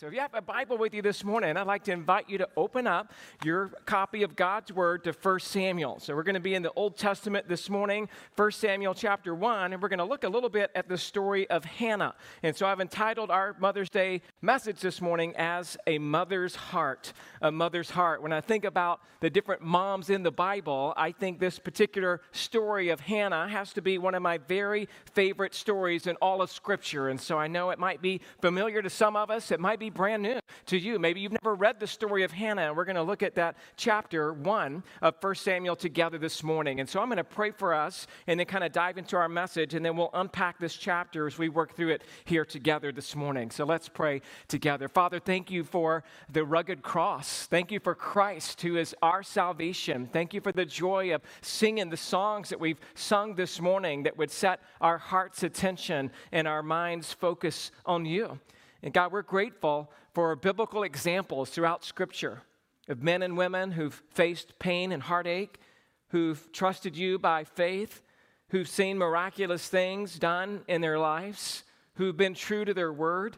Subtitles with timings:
[0.00, 2.38] So if you have a Bible with you this morning, I'd like to invite you
[2.38, 3.12] to open up
[3.44, 5.98] your copy of God's Word to 1 Samuel.
[6.00, 9.74] So we're going to be in the Old Testament this morning, 1 Samuel chapter 1,
[9.74, 12.14] and we're going to look a little bit at the story of Hannah.
[12.42, 17.12] And so I've entitled our Mother's Day message this morning as A Mother's Heart.
[17.42, 18.22] A Mother's Heart.
[18.22, 22.88] When I think about the different moms in the Bible, I think this particular story
[22.88, 27.10] of Hannah has to be one of my very favorite stories in all of Scripture.
[27.10, 29.50] And so I know it might be familiar to some of us.
[29.50, 30.98] It might be brand new to you.
[30.98, 33.56] Maybe you've never read the story of Hannah, and we're going to look at that
[33.76, 36.80] chapter one of 1 Samuel together this morning.
[36.80, 39.28] And so I'm going to pray for us and then kind of dive into our
[39.28, 43.14] message, and then we'll unpack this chapter as we work through it here together this
[43.16, 43.50] morning.
[43.50, 44.88] So let's pray together.
[44.88, 47.46] Father, thank you for the rugged cross.
[47.46, 50.08] Thank you for Christ, who is our salvation.
[50.12, 54.16] Thank you for the joy of singing the songs that we've sung this morning that
[54.16, 58.38] would set our heart's attention and our mind's focus on you.
[58.82, 62.42] And God, we're grateful for biblical examples throughout Scripture
[62.88, 65.60] of men and women who've faced pain and heartache,
[66.08, 68.02] who've trusted you by faith,
[68.48, 71.62] who've seen miraculous things done in their lives,
[71.94, 73.36] who've been true to their word,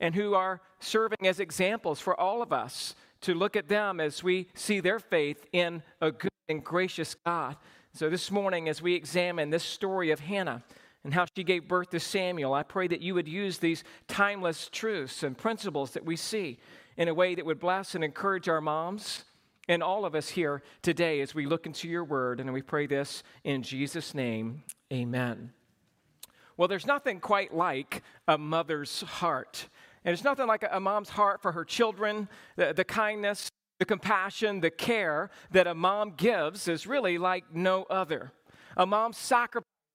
[0.00, 4.22] and who are serving as examples for all of us to look at them as
[4.22, 7.56] we see their faith in a good and gracious God.
[7.92, 10.62] So, this morning, as we examine this story of Hannah,
[11.06, 12.52] and how she gave birth to Samuel.
[12.52, 16.58] I pray that you would use these timeless truths and principles that we see
[16.96, 19.22] in a way that would bless and encourage our moms
[19.68, 22.40] and all of us here today as we look into your word.
[22.40, 24.64] And we pray this in Jesus' name.
[24.92, 25.52] Amen.
[26.56, 29.68] Well, there's nothing quite like a mother's heart.
[30.04, 34.58] And it's nothing like a mom's heart for her children, the, the kindness, the compassion,
[34.58, 38.32] the care that a mom gives is really like no other.
[38.76, 39.18] A mom's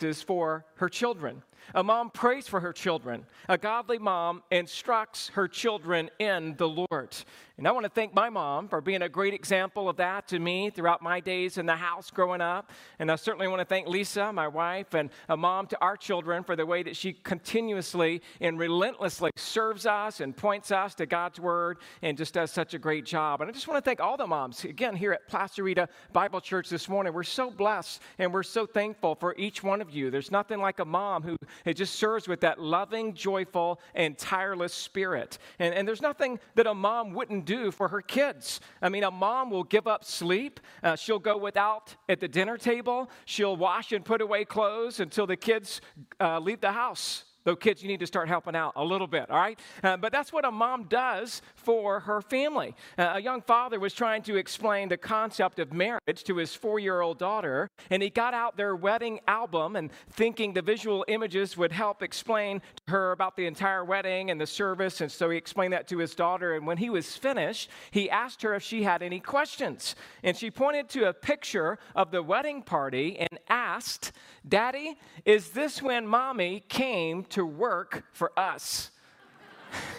[0.02, 1.44] sacrifice for her children.
[1.76, 3.26] A mom prays for her children.
[3.50, 7.16] A godly mom instructs her children in the Lord.
[7.58, 10.40] And I want to thank my mom for being a great example of that to
[10.40, 12.72] me throughout my days in the house growing up.
[12.98, 16.44] And I certainly want to thank Lisa, my wife, and a mom to our children
[16.44, 21.40] for the way that she continuously and relentlessly serves us and points us to God's
[21.40, 23.42] Word and just does such a great job.
[23.42, 26.68] And I just want to thank all the moms, again, here at Placerita Bible Church
[26.68, 27.14] this morning.
[27.14, 30.10] We're so blessed and we're so thankful for each one of you.
[30.10, 31.38] There's nothing like a mom who
[31.76, 35.38] just serves with that loving, joyful, and tireless spirit.
[35.60, 38.60] And, and there's nothing that a mom wouldn't do do for her kids.
[38.82, 40.60] I mean, a mom will give up sleep.
[40.84, 43.10] Uh, she'll go without at the dinner table.
[43.26, 45.82] She'll wash and put away clothes until the kids
[46.20, 47.26] uh, leave the house.
[47.44, 49.60] Though, kids, you need to start helping out a little bit, all right?
[49.84, 52.76] Uh, but that's what a mom does for her family.
[52.98, 56.80] Uh, a young father was trying to explain the concept of marriage to his four
[56.80, 61.58] year old daughter, and he got out their wedding album and thinking the visual images
[61.58, 65.02] would help explain to her about the entire wedding and the service.
[65.02, 66.56] And so he explained that to his daughter.
[66.56, 69.96] And when he was finished, he asked her if she had any questions.
[70.24, 74.12] And she pointed to a picture of the wedding party and asked,
[74.48, 78.92] Daddy, is this when mommy came to work for us?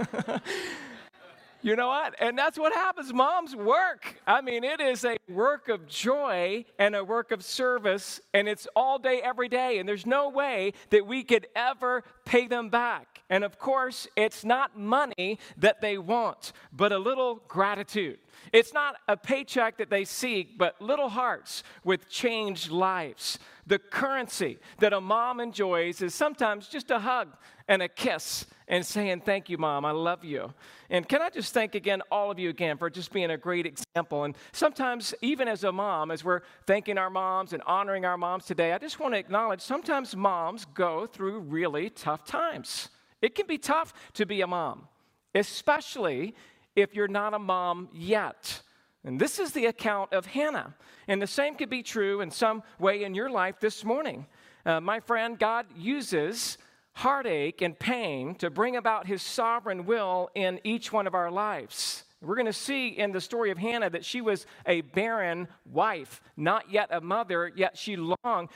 [1.62, 2.14] You know what?
[2.18, 3.12] And that's what happens.
[3.12, 4.16] Moms work.
[4.26, 8.66] I mean, it is a work of joy and a work of service, and it's
[8.74, 9.78] all day, every day.
[9.78, 13.22] And there's no way that we could ever pay them back.
[13.28, 18.18] And of course, it's not money that they want, but a little gratitude.
[18.52, 23.38] It's not a paycheck that they seek, but little hearts with changed lives.
[23.66, 27.28] The currency that a mom enjoys is sometimes just a hug
[27.68, 30.54] and a kiss and saying, Thank you, mom, I love you.
[30.88, 33.66] And can I just thank again all of you again for just being a great
[33.66, 34.24] example?
[34.24, 38.46] And sometimes, even as a mom, as we're thanking our moms and honoring our moms
[38.46, 42.88] today, I just want to acknowledge sometimes moms go through really tough times.
[43.20, 44.88] It can be tough to be a mom,
[45.34, 46.34] especially
[46.76, 48.62] if you're not a mom yet.
[49.04, 50.74] And this is the account of Hannah.
[51.08, 54.26] And the same could be true in some way in your life this morning.
[54.64, 56.56] Uh, my friend, God uses
[56.92, 62.04] heartache and pain to bring about his sovereign will in each one of our lives.
[62.22, 66.20] We're going to see in the story of Hannah that she was a barren wife,
[66.36, 68.50] not yet a mother, yet she longed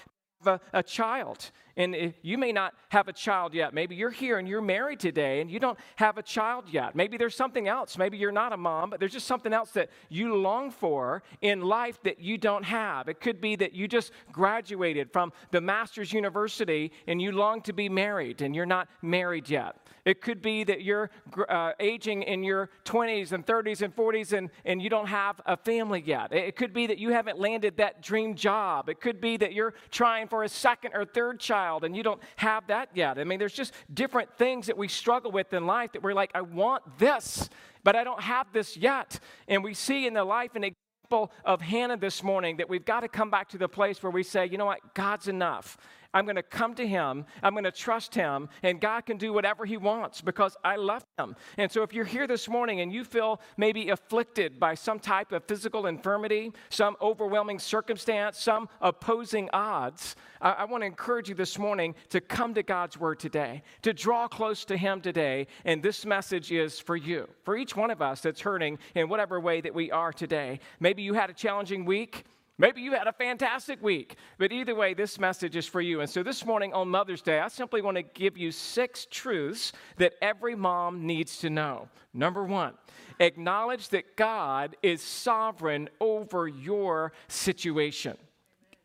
[0.45, 1.51] a, a, child.
[1.77, 3.75] And you may not have a child yet.
[3.75, 6.95] Maybe you're here and you're married today and you don't have a child yet.
[6.95, 7.99] Maybe there's something else.
[7.99, 11.63] Maybe you're not a mom, but there's just something else that you long for in
[11.63, 13.09] life that you don't have.
[13.09, 17.73] It could be that you just graduated from the master's university and you long to
[17.73, 19.77] be married and you're not married yet.
[20.05, 21.11] It could be that you're
[21.49, 25.57] uh, aging in your 20s and 30s and 40s and, and you don't have a
[25.57, 26.33] family yet.
[26.33, 28.89] It could be that you haven't landed that dream job.
[28.89, 32.03] It could be that you're trying for a second or third child child and you
[32.03, 33.19] don't have that yet.
[33.19, 36.31] I mean, there's just different things that we struggle with in life that we're like,
[36.35, 37.49] I want this,
[37.83, 39.19] but I don't have this yet.
[39.49, 43.01] And we see in the life and example of Hannah this morning that we've got
[43.01, 45.79] to come back to the place where we say, you know what, God's enough.
[46.15, 47.27] I'm going to come to Him.
[47.43, 51.05] I'm going to trust Him, and God can do whatever He wants because I love
[51.19, 51.35] Him.
[51.59, 55.33] And so, if you're here this morning and you feel maybe afflicted by some type
[55.33, 61.35] of physical infirmity, some overwhelming circumstance, some opposing odds, I, I want to encourage you
[61.35, 65.49] this morning to come to God's Word today, to draw close to Him today.
[65.65, 69.41] And this message is for you, for each one of us that's hurting in whatever
[69.41, 70.61] way that we are today.
[70.79, 72.25] Maybe you had a challenging week.
[72.57, 76.01] Maybe you had a fantastic week, but either way, this message is for you.
[76.01, 79.73] And so this morning on Mother's Day, I simply want to give you six truths
[79.97, 81.89] that every mom needs to know.
[82.13, 82.75] Number one,
[83.19, 88.17] acknowledge that God is sovereign over your situation.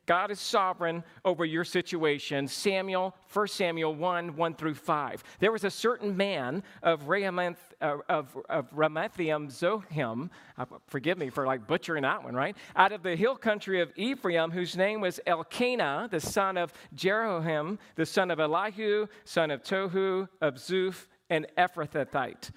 [0.09, 2.47] God is sovereign over your situation.
[2.47, 5.23] Samuel, 1 Samuel 1 1 through 5.
[5.39, 11.29] There was a certain man of Ramath, uh, of, of Ramathaim Zohim, uh, forgive me
[11.29, 12.57] for like butchering that one, right?
[12.75, 17.77] Out of the hill country of Ephraim, whose name was Elkanah, the son of Jeroham,
[17.93, 22.49] the son of Elihu, son of Tohu, of Zuph, and Ephrathite.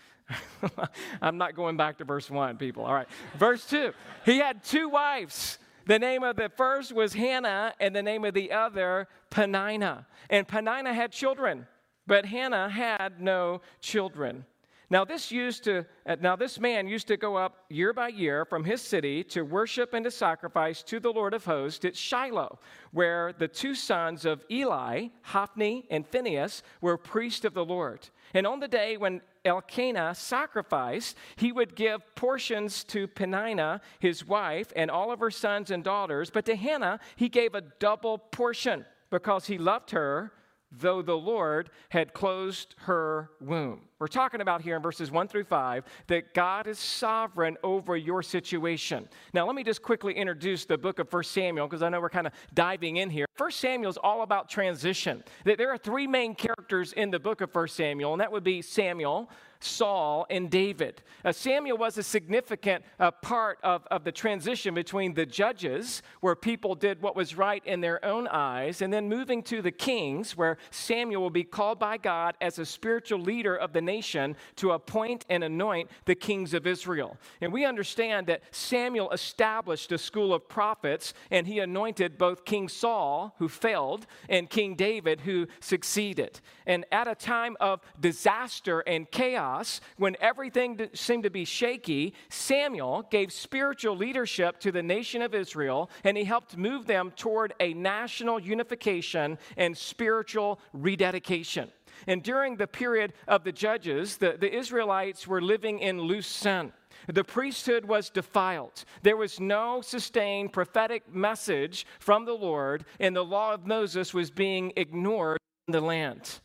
[1.20, 2.86] I'm not going back to verse 1, people.
[2.86, 3.08] All right.
[3.36, 3.92] Verse 2.
[4.24, 5.58] He had two wives.
[5.86, 10.06] The name of the first was Hannah, and the name of the other, Peninnah.
[10.30, 11.66] And Peninnah had children,
[12.06, 14.44] but Hannah had no children.
[14.92, 18.44] Now this used to uh, now this man used to go up year by year
[18.44, 22.58] from his city to worship and to sacrifice to the Lord of hosts at Shiloh,
[22.90, 28.06] where the two sons of Eli, Hophni and Phinehas, were priests of the Lord.
[28.34, 34.72] And on the day when Elkanah sacrificed, he would give portions to Peninnah, his wife,
[34.76, 38.84] and all of her sons and daughters, but to Hannah he gave a double portion
[39.10, 40.32] because he loved her
[40.78, 43.82] though the Lord had closed her womb.
[43.98, 48.22] We're talking about here in verses 1 through 5 that God is sovereign over your
[48.22, 49.08] situation.
[49.32, 52.10] Now, let me just quickly introduce the book of 1 Samuel because I know we're
[52.10, 53.26] kind of diving in here.
[53.38, 55.22] 1 Samuel is all about transition.
[55.44, 58.60] There are three main characters in the book of 1 Samuel, and that would be
[58.60, 59.30] Samuel,
[59.64, 61.02] Saul and David.
[61.24, 66.34] Uh, Samuel was a significant uh, part of, of the transition between the judges, where
[66.34, 70.36] people did what was right in their own eyes, and then moving to the kings,
[70.36, 74.72] where Samuel will be called by God as a spiritual leader of the nation to
[74.72, 77.16] appoint and anoint the kings of Israel.
[77.40, 82.68] And we understand that Samuel established a school of prophets, and he anointed both King
[82.68, 86.40] Saul, who failed, and King David, who succeeded.
[86.66, 92.14] And at a time of disaster and chaos, chaos, when everything seemed to be shaky,
[92.28, 97.54] Samuel gave spiritual leadership to the nation of Israel and he helped move them toward
[97.60, 101.70] a national unification and spiritual rededication.
[102.06, 106.72] And during the period of the judges, the, the Israelites were living in loose sin.
[107.06, 108.84] The priesthood was defiled.
[109.02, 114.30] There was no sustained prophetic message from the Lord, and the law of Moses was
[114.30, 115.38] being ignored
[115.68, 116.40] in the land.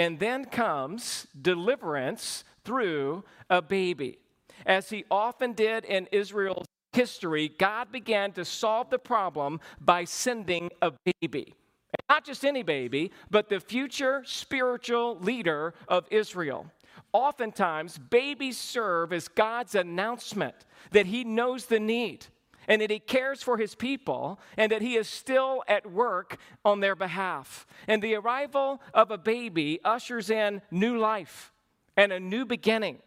[0.00, 4.18] And then comes deliverance through a baby.
[4.64, 6.64] As he often did in Israel's
[6.94, 11.52] history, God began to solve the problem by sending a baby.
[12.08, 16.72] not just any baby, but the future spiritual leader of Israel.
[17.12, 20.54] Oftentimes, babies serve as God's announcement
[20.92, 22.24] that he knows the need
[22.70, 26.80] and that He cares for His people, and that He is still at work on
[26.80, 27.66] their behalf.
[27.86, 31.52] And the arrival of a baby ushers in new life
[31.98, 33.00] and a new beginning.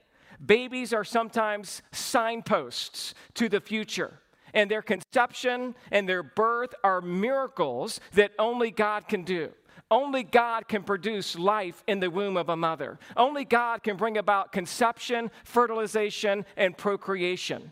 [0.45, 4.19] Babies are sometimes signposts to the future
[4.53, 9.51] and their conception and their birth are miracles that only God can do.
[9.89, 12.97] Only God can produce life in the womb of a mother.
[13.15, 17.71] Only God can bring about conception, fertilization, and procreation.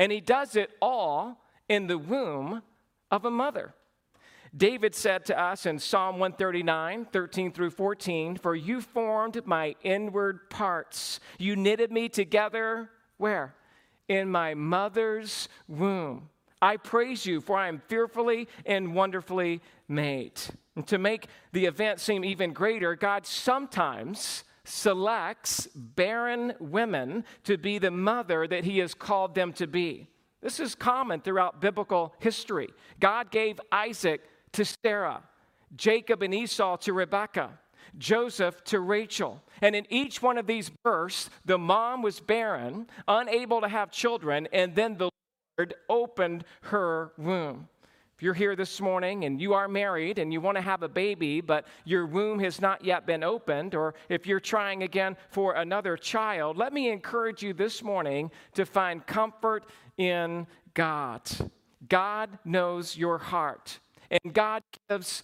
[0.00, 2.62] And he does it all in the womb
[3.10, 3.74] of a mother.
[4.56, 10.48] David said to us in Psalm 139, 13 through 14, For you formed my inward
[10.48, 11.20] parts.
[11.36, 12.88] You knitted me together,
[13.18, 13.54] where?
[14.08, 16.30] In my mother's womb.
[16.62, 20.40] I praise you, for I am fearfully and wonderfully made.
[20.76, 27.78] And to make the event seem even greater, God sometimes selects barren women to be
[27.78, 30.06] the mother that he has called them to be.
[30.42, 32.68] This is common throughout biblical history.
[32.98, 35.22] God gave Isaac to Sarah,
[35.76, 37.58] Jacob and Esau to Rebekah,
[37.98, 39.42] Joseph to Rachel.
[39.60, 44.48] And in each one of these births, the mom was barren, unable to have children,
[44.52, 45.10] and then the
[45.58, 47.68] Lord opened her womb.
[48.20, 50.90] If you're here this morning and you are married and you want to have a
[50.90, 55.54] baby, but your womb has not yet been opened, or if you're trying again for
[55.54, 59.64] another child, let me encourage you this morning to find comfort
[59.96, 61.22] in God.
[61.88, 65.22] God knows your heart, and God gives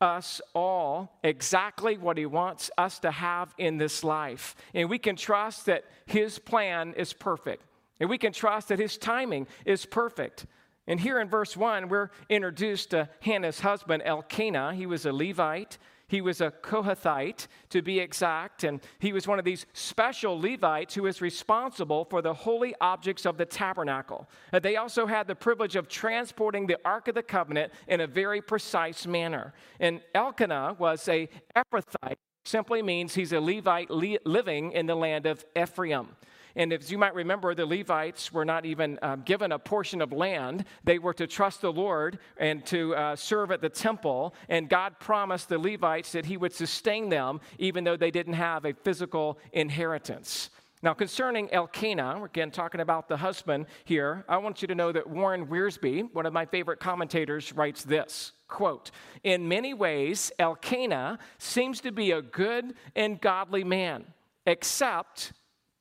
[0.00, 4.56] us all exactly what He wants us to have in this life.
[4.72, 7.62] And we can trust that His plan is perfect,
[8.00, 10.46] and we can trust that His timing is perfect.
[10.88, 14.74] And here in verse 1, we're introduced to Hannah's husband, Elkanah.
[14.74, 15.76] He was a Levite.
[16.08, 20.94] He was a Kohathite, to be exact, and he was one of these special Levites
[20.94, 24.26] who was responsible for the holy objects of the tabernacle.
[24.50, 28.06] Uh, they also had the privilege of transporting the Ark of the Covenant in a
[28.06, 29.52] very precise manner.
[29.80, 32.16] And Elkanah was a Ephrathite,
[32.46, 36.16] simply means he's a Levite living in the land of Ephraim.
[36.58, 40.12] And as you might remember, the Levites were not even uh, given a portion of
[40.12, 40.64] land.
[40.82, 44.34] They were to trust the Lord and to uh, serve at the temple.
[44.48, 48.64] And God promised the Levites that He would sustain them, even though they didn't have
[48.64, 50.50] a physical inheritance.
[50.82, 54.90] Now, concerning Elkanah, we're again talking about the husband here, I want you to know
[54.90, 58.90] that Warren Wiersbe, one of my favorite commentators, writes this quote,
[59.22, 64.06] In many ways, Elkanah seems to be a good and godly man,
[64.44, 65.32] except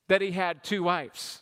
[0.07, 1.41] that he had two wives.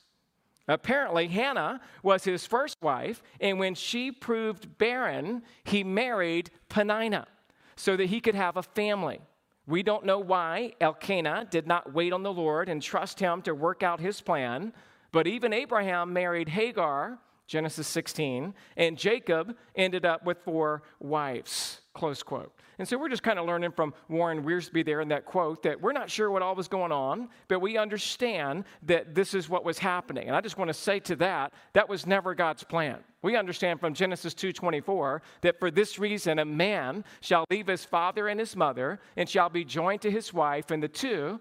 [0.67, 7.27] Apparently, Hannah was his first wife, and when she proved barren, he married Peninnah
[7.75, 9.19] so that he could have a family.
[9.67, 13.53] We don't know why Elkanah did not wait on the Lord and trust him to
[13.53, 14.73] work out his plan,
[15.11, 21.81] but even Abraham married Hagar, Genesis 16, and Jacob ended up with four wives.
[21.93, 22.51] Close quote.
[22.77, 25.79] And so we're just kind of learning from Warren Wiersbe there in that quote that
[25.79, 29.63] we're not sure what all was going on, but we understand that this is what
[29.63, 30.27] was happening.
[30.27, 32.97] And I just want to say to that, that was never God's plan.
[33.21, 38.27] We understand from Genesis 2:24 that for this reason a man shall leave his father
[38.27, 41.39] and his mother and shall be joined to his wife and the two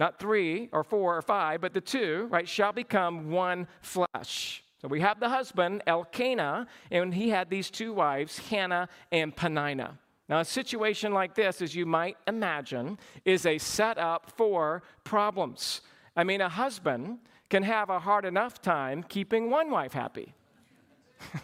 [0.00, 4.64] not three or four or five, but the two, right, shall become one flesh.
[4.80, 9.98] So we have the husband, Elkanah, and he had these two wives, Hannah and Peninnah.
[10.28, 15.82] Now, a situation like this, as you might imagine, is a setup for problems.
[16.16, 17.18] I mean, a husband
[17.50, 20.32] can have a hard enough time keeping one wife happy.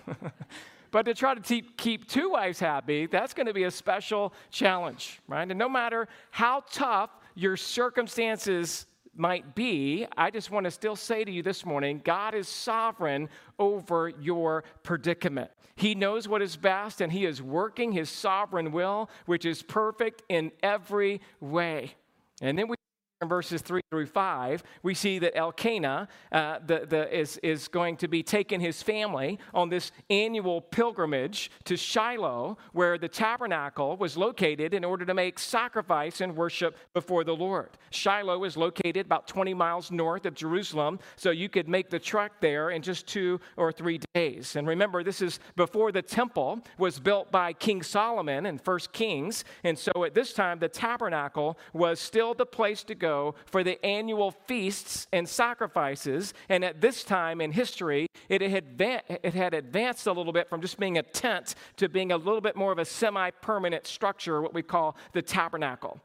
[0.90, 4.32] but to try to keep, keep two wives happy, that's going to be a special
[4.50, 5.50] challenge, right?
[5.50, 8.86] And no matter how tough your circumstances
[9.18, 13.28] might be, I just want to still say to you this morning God is sovereign
[13.58, 15.50] over your predicament.
[15.76, 20.22] He knows what is best, and He is working His sovereign will, which is perfect
[20.28, 21.94] in every way.
[22.40, 22.76] And then we
[23.22, 27.96] in verses 3 through 5, we see that Elkanah uh, the, the, is, is going
[27.96, 34.18] to be taking his family on this annual pilgrimage to Shiloh, where the tabernacle was
[34.18, 37.70] located in order to make sacrifice and worship before the Lord.
[37.90, 42.32] Shiloh is located about 20 miles north of Jerusalem, so you could make the trek
[42.40, 44.56] there in just two or three days.
[44.56, 49.44] And remember, this is before the temple was built by King Solomon in First Kings,
[49.64, 53.05] and so at this time, the tabernacle was still the place to go
[53.46, 56.34] for the annual feasts and sacrifices.
[56.48, 60.60] And at this time in history, it had, it had advanced a little bit from
[60.60, 64.42] just being a tent to being a little bit more of a semi permanent structure,
[64.42, 66.00] what we call the tabernacle.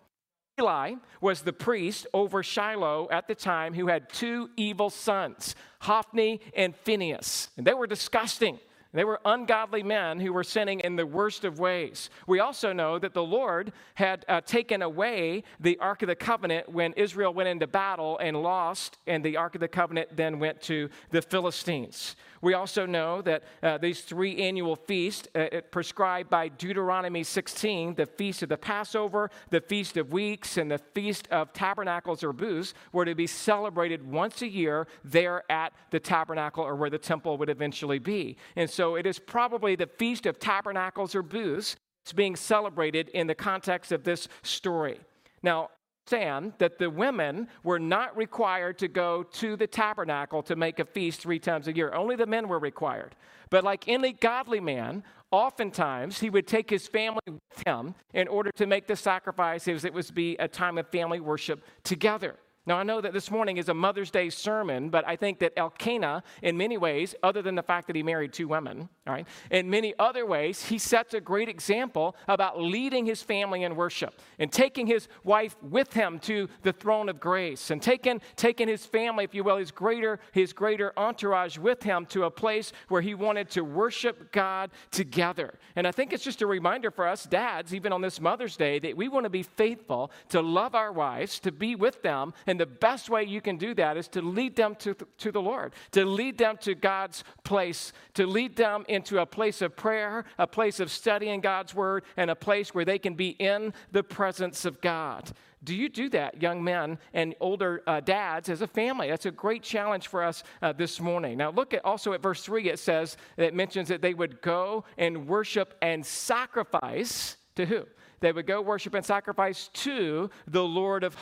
[0.59, 6.41] Eli was the priest over Shiloh at the time who had two evil sons, Hophni
[6.55, 7.49] and Phinehas.
[7.57, 8.59] And they were disgusting.
[8.93, 12.09] They were ungodly men who were sinning in the worst of ways.
[12.27, 16.67] We also know that the Lord had uh, taken away the Ark of the Covenant
[16.67, 20.61] when Israel went into battle and lost, and the Ark of the Covenant then went
[20.63, 22.17] to the Philistines.
[22.41, 28.05] We also know that uh, these three annual feasts, uh, prescribed by Deuteronomy 16, the
[28.05, 32.73] Feast of the Passover, the Feast of Weeks, and the Feast of Tabernacles or Booths,
[32.91, 37.37] were to be celebrated once a year there at the tabernacle or where the temple
[37.37, 38.37] would eventually be.
[38.55, 43.27] And so it is probably the Feast of Tabernacles or Booths that's being celebrated in
[43.27, 44.99] the context of this story.
[45.43, 45.69] Now,
[46.11, 50.85] understand that the women were not required to go to the tabernacle to make a
[50.85, 51.93] feast three times a year.
[51.93, 53.15] Only the men were required.
[53.49, 58.51] But like any godly man, oftentimes he would take his family with him in order
[58.55, 59.85] to make the sacrifices.
[59.85, 62.35] It was be a time of family worship together.
[62.67, 65.53] Now, I know that this morning is a Mother's Day sermon, but I think that
[65.57, 69.27] Elkanah, in many ways, other than the fact that he married two women, all right,
[69.49, 74.13] in many other ways, he sets a great example about leading his family in worship
[74.37, 78.85] and taking his wife with him to the throne of grace and taking, taking his
[78.85, 83.01] family, if you will, his greater, his greater entourage with him to a place where
[83.01, 85.57] he wanted to worship God together.
[85.75, 88.77] And I think it's just a reminder for us dads, even on this Mother's Day,
[88.77, 92.59] that we want to be faithful to love our wives, to be with them and
[92.59, 95.73] the best way you can do that is to lead them to, to the Lord,
[95.91, 100.45] to lead them to God's place, to lead them into a place of prayer, a
[100.45, 104.65] place of studying God's word, and a place where they can be in the presence
[104.65, 105.31] of God.
[105.63, 109.09] Do you do that, young men and older uh, dads, as a family?
[109.09, 111.37] That's a great challenge for us uh, this morning.
[111.37, 114.83] Now, look at also at verse 3, it says, it mentions that they would go
[114.97, 117.85] and worship and sacrifice to who?
[118.19, 121.15] They would go worship and sacrifice to the Lord of.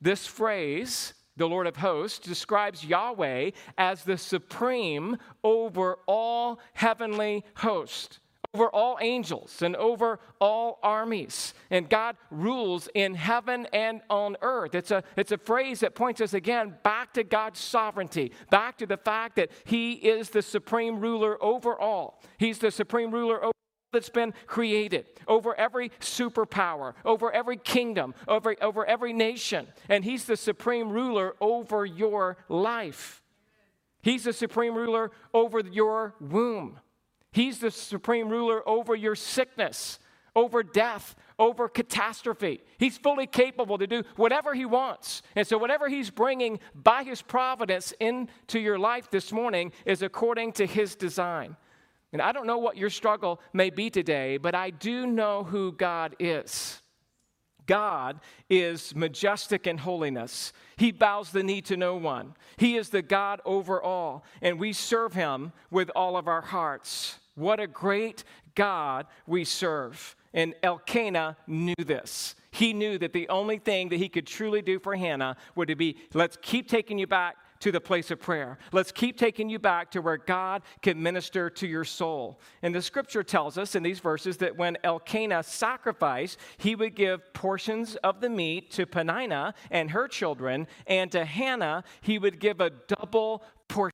[0.00, 8.20] This phrase, the Lord of hosts, describes Yahweh as the supreme over all heavenly hosts,
[8.54, 11.54] over all angels, and over all armies.
[11.70, 14.74] And God rules in heaven and on earth.
[14.74, 18.86] It's a, it's a phrase that points us again back to God's sovereignty, back to
[18.86, 22.22] the fact that He is the supreme ruler over all.
[22.38, 23.55] He's the supreme ruler over
[23.92, 29.66] that's been created, over every superpower, over every kingdom, over, over every nation.
[29.88, 33.22] And He's the supreme ruler over your life.
[34.02, 36.78] He's the supreme ruler over your womb.
[37.32, 39.98] He's the supreme ruler over your sickness,
[40.34, 42.62] over death, over catastrophe.
[42.78, 45.22] He's fully capable to do whatever He wants.
[45.34, 50.52] And so, whatever He's bringing by His providence into your life this morning is according
[50.52, 51.56] to His design.
[52.12, 55.72] And I don't know what your struggle may be today, but I do know who
[55.72, 56.82] God is.
[57.66, 60.52] God is majestic in holiness.
[60.76, 62.34] He bows the knee to no one.
[62.56, 67.18] He is the God over all, and we serve him with all of our hearts.
[67.34, 70.16] What a great God we serve.
[70.32, 72.34] And Elkanah knew this.
[72.50, 75.96] He knew that the only thing that he could truly do for Hannah would be
[76.14, 78.58] let's keep taking you back to the place of prayer.
[78.72, 82.40] Let's keep taking you back to where God can minister to your soul.
[82.62, 87.32] And the scripture tells us in these verses that when Elkanah sacrificed, he would give
[87.32, 92.60] portions of the meat to Peninnah and her children, and to Hannah, he would give
[92.60, 93.92] a double portion.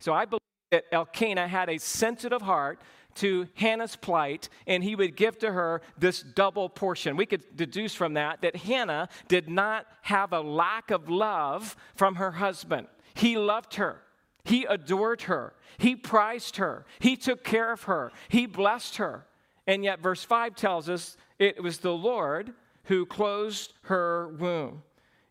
[0.00, 2.80] So I believe that Elkanah had a sensitive heart
[3.16, 7.16] to Hannah's plight, and he would give to her this double portion.
[7.16, 12.16] We could deduce from that that Hannah did not have a lack of love from
[12.16, 12.86] her husband.
[13.14, 14.02] He loved her.
[14.44, 15.54] He adored her.
[15.78, 16.84] He prized her.
[16.98, 18.12] He took care of her.
[18.28, 19.26] He blessed her.
[19.66, 22.52] And yet, verse 5 tells us it was the Lord
[22.84, 24.82] who closed her womb.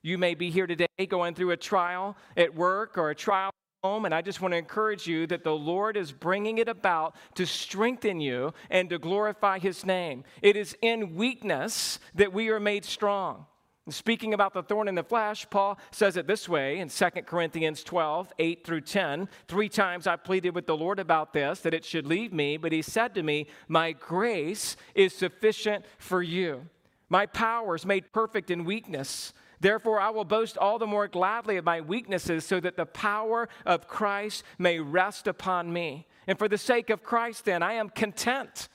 [0.01, 3.51] You may be here today going through a trial at work or a trial
[3.83, 7.15] home, and I just want to encourage you that the Lord is bringing it about
[7.33, 10.23] to strengthen you and to glorify His name.
[10.43, 13.47] It is in weakness that we are made strong.
[13.89, 17.83] Speaking about the thorn in the flesh, Paul says it this way in 2 Corinthians
[17.83, 19.27] 12, 8 through 10.
[19.47, 22.71] Three times I pleaded with the Lord about this, that it should leave me, but
[22.71, 26.67] he said to me, My grace is sufficient for you.
[27.09, 29.33] My power is made perfect in weakness.
[29.61, 33.47] Therefore, I will boast all the more gladly of my weaknesses, so that the power
[33.65, 36.07] of Christ may rest upon me.
[36.25, 38.69] And for the sake of Christ, then, I am content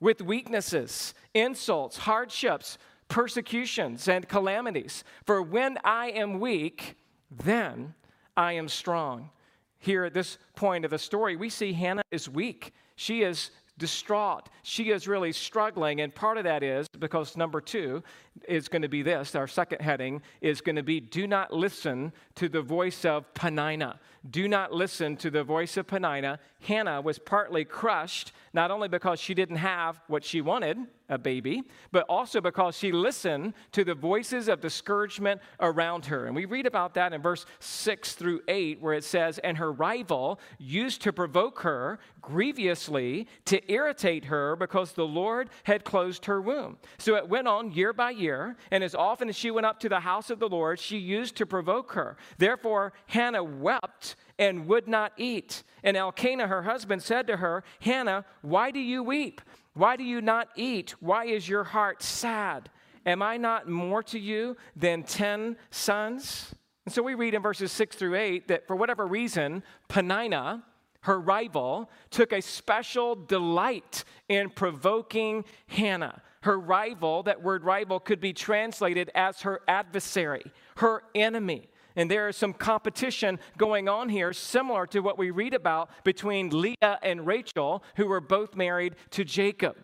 [0.00, 5.04] with weaknesses, insults, hardships, persecutions, and calamities.
[5.26, 6.96] For when I am weak,
[7.30, 7.94] then
[8.34, 9.30] I am strong.
[9.78, 12.72] Here at this point of the story, we see Hannah is weak.
[12.96, 14.48] She is distraught.
[14.62, 16.00] She is really struggling.
[16.00, 18.02] And part of that is because number two
[18.48, 22.12] is going to be this our second heading is going to be do not listen
[22.36, 23.98] to the voice of Peninnah.
[24.30, 26.38] Do not listen to the voice of Peninnah.
[26.60, 31.62] Hannah was partly crushed, not only because she didn't have what she wanted, a baby,
[31.90, 36.26] but also because she listened to the voices of discouragement around her.
[36.26, 39.72] And we read about that in verse 6 through 8, where it says, And her
[39.72, 46.40] rival used to provoke her grievously to irritate her because the Lord had closed her
[46.40, 46.78] womb.
[46.98, 49.88] So it went on year by year, and as often as she went up to
[49.88, 52.16] the house of the Lord, she used to provoke her.
[52.38, 55.62] Therefore, Hannah wept and would not eat.
[55.84, 59.40] And Elkanah, her husband, said to her, Hannah, why do you weep?
[59.74, 60.94] Why do you not eat?
[61.00, 62.70] Why is your heart sad?
[63.06, 66.54] Am I not more to you than 10 sons?
[66.84, 70.64] And so we read in verses 6 through 8 that for whatever reason, Peninnah,
[71.02, 76.22] her rival, took a special delight in provoking Hannah.
[76.42, 80.44] Her rival, that word rival could be translated as her adversary,
[80.76, 81.68] her enemy.
[81.96, 86.48] And there is some competition going on here, similar to what we read about between
[86.50, 89.76] Leah and Rachel, who were both married to Jacob.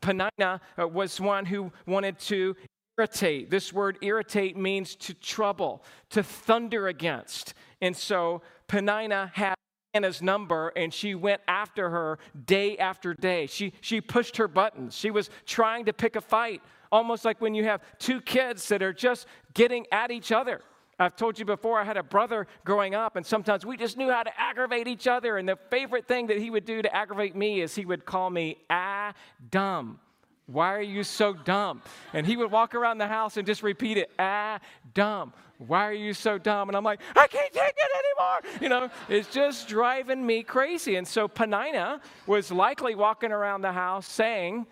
[0.00, 2.54] Peninnah uh, was one who wanted to
[2.98, 3.50] irritate.
[3.50, 7.54] This word irritate means to trouble, to thunder against.
[7.80, 9.54] And so Peninnah had
[9.94, 13.46] Hannah's number and she went after her day after day.
[13.46, 14.94] She, she pushed her buttons.
[14.94, 18.82] She was trying to pick a fight, almost like when you have two kids that
[18.82, 20.60] are just getting at each other.
[20.98, 24.10] I've told you before, I had a brother growing up, and sometimes we just knew
[24.10, 25.36] how to aggravate each other.
[25.36, 28.30] And the favorite thing that he would do to aggravate me is he would call
[28.30, 29.12] me ah
[29.50, 30.00] dumb.
[30.46, 31.82] Why are you so dumb?
[32.12, 34.58] And he would walk around the house and just repeat it, ah
[34.94, 35.34] dumb.
[35.58, 36.68] Why are you so dumb?
[36.68, 38.60] And I'm like, I can't take it anymore.
[38.60, 40.96] You know, it's just driving me crazy.
[40.96, 44.66] And so Peninnah was likely walking around the house saying,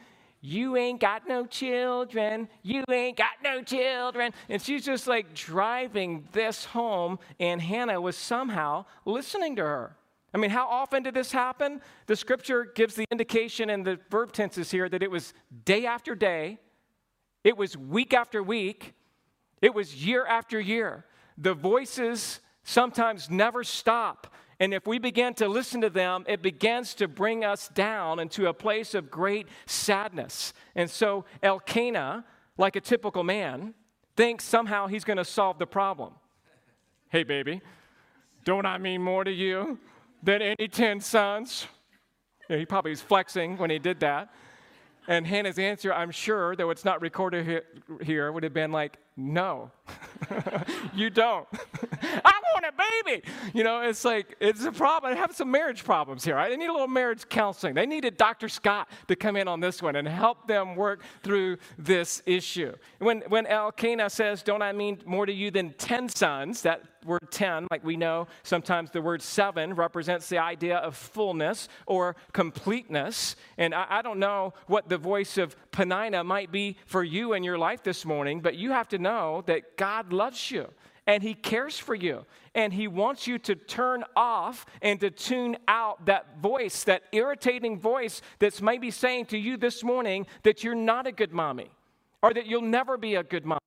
[0.47, 2.51] you ain't got no children.
[2.63, 4.33] You ain't got no children.
[4.51, 9.97] And she's just like driving this home, and Hannah was somehow listening to her.
[10.35, 11.81] I mean, how often did this happen?
[12.09, 15.33] The scripture gives the indication in the verb tenses here that it was
[15.65, 16.59] day after day,
[17.43, 18.93] it was week after week,
[19.63, 21.07] it was year after year.
[21.39, 24.35] The voices sometimes never stop.
[24.61, 28.47] And if we begin to listen to them, it begins to bring us down into
[28.47, 30.53] a place of great sadness.
[30.75, 32.25] And so Elkanah,
[32.57, 33.75] like a typical man,
[34.17, 36.15] thinks somehow he's going to solve the problem.
[37.09, 37.61] Hey, baby,
[38.45, 39.79] don't I mean more to you
[40.23, 41.67] than any 10 sons?
[42.49, 44.33] He probably was flexing when he did that.
[45.09, 47.63] And Hannah's answer, I'm sure, though it's not recorded
[48.03, 49.71] here, would have been like, no,
[50.95, 51.47] you don't.
[52.03, 52.73] I want a
[53.05, 53.23] baby.
[53.53, 55.13] You know, it's like, it's a problem.
[55.13, 56.37] I have some marriage problems here.
[56.37, 57.75] I need a little marriage counseling.
[57.75, 58.49] They needed Dr.
[58.49, 62.75] Scott to come in on this one and help them work through this issue.
[62.99, 66.63] When, when Elkanah says, Don't I mean more to you than 10 sons?
[66.63, 71.69] That word 10, like we know, sometimes the word seven represents the idea of fullness
[71.87, 73.37] or completeness.
[73.59, 77.43] And I, I don't know what the voice of Peninnah might be for you in
[77.43, 80.69] your life this morning, but you have to know that God loves you
[81.07, 82.25] and He cares for you.
[82.55, 87.79] And He wants you to turn off and to tune out that voice, that irritating
[87.79, 91.71] voice that's maybe saying to you this morning that you're not a good mommy
[92.23, 93.59] or that you'll never be a good mom.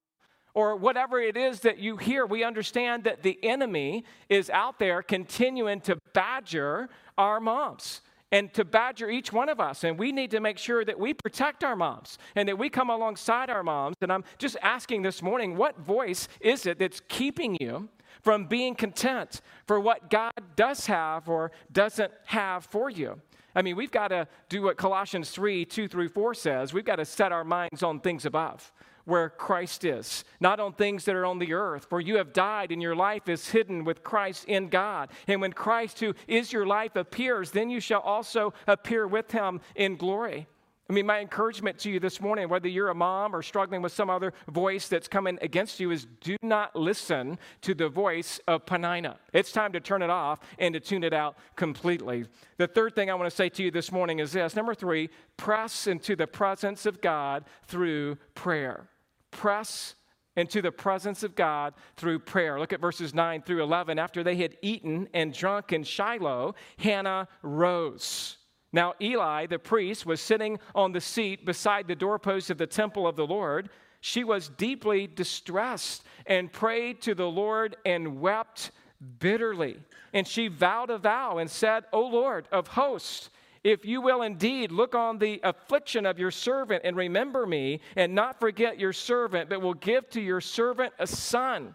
[0.54, 5.02] Or whatever it is that you hear, we understand that the enemy is out there
[5.02, 9.84] continuing to badger our moms and to badger each one of us.
[9.84, 12.90] And we need to make sure that we protect our moms and that we come
[12.90, 13.96] alongside our moms.
[14.00, 17.88] And I'm just asking this morning, what voice is it that's keeping you
[18.22, 23.20] from being content for what God does have or doesn't have for you?
[23.54, 26.72] I mean, we've got to do what Colossians 3 2 through 4 says.
[26.72, 28.72] We've got to set our minds on things above
[29.08, 31.86] where Christ is, not on things that are on the earth.
[31.88, 35.08] For you have died, and your life is hidden with Christ in God.
[35.26, 39.62] And when Christ, who is your life, appears, then you shall also appear with him
[39.74, 40.46] in glory.
[40.90, 43.92] I mean, my encouragement to you this morning, whether you're a mom or struggling with
[43.92, 48.66] some other voice that's coming against you, is do not listen to the voice of
[48.66, 49.18] Peninnah.
[49.32, 52.26] It's time to turn it off and to tune it out completely.
[52.58, 55.10] The third thing I want to say to you this morning is this number three,
[55.36, 58.88] press into the presence of God through prayer
[59.30, 59.94] press
[60.36, 62.60] into the presence of God through prayer.
[62.60, 63.98] Look at verses 9 through 11.
[63.98, 68.36] After they had eaten and drunk in Shiloh, Hannah rose.
[68.72, 73.06] Now, Eli, the priest, was sitting on the seat beside the doorpost of the temple
[73.06, 73.70] of the Lord.
[74.00, 78.70] She was deeply distressed and prayed to the Lord and wept
[79.18, 79.78] bitterly.
[80.12, 83.30] And she vowed a vow and said, O Lord of hosts,
[83.64, 88.14] if you will indeed look on the affliction of your servant and remember me, and
[88.14, 91.74] not forget your servant, but will give to your servant a son,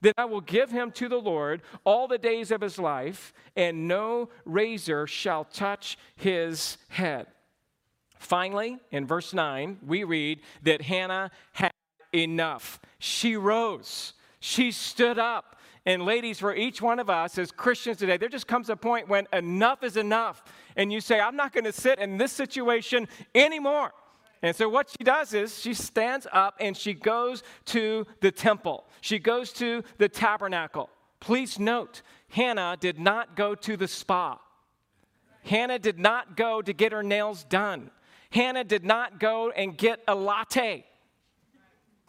[0.00, 3.88] then I will give him to the Lord all the days of his life, and
[3.88, 7.26] no razor shall touch his head.
[8.18, 11.72] Finally, in verse 9, we read that Hannah had
[12.14, 12.80] enough.
[12.98, 15.55] She rose, she stood up.
[15.86, 19.08] And ladies, for each one of us as Christians today, there just comes a point
[19.08, 20.42] when enough is enough.
[20.74, 23.92] And you say, I'm not going to sit in this situation anymore.
[24.42, 28.84] And so what she does is she stands up and she goes to the temple.
[29.00, 30.90] She goes to the tabernacle.
[31.20, 34.40] Please note, Hannah did not go to the spa.
[35.44, 37.92] Hannah did not go to get her nails done.
[38.30, 40.84] Hannah did not go and get a latte.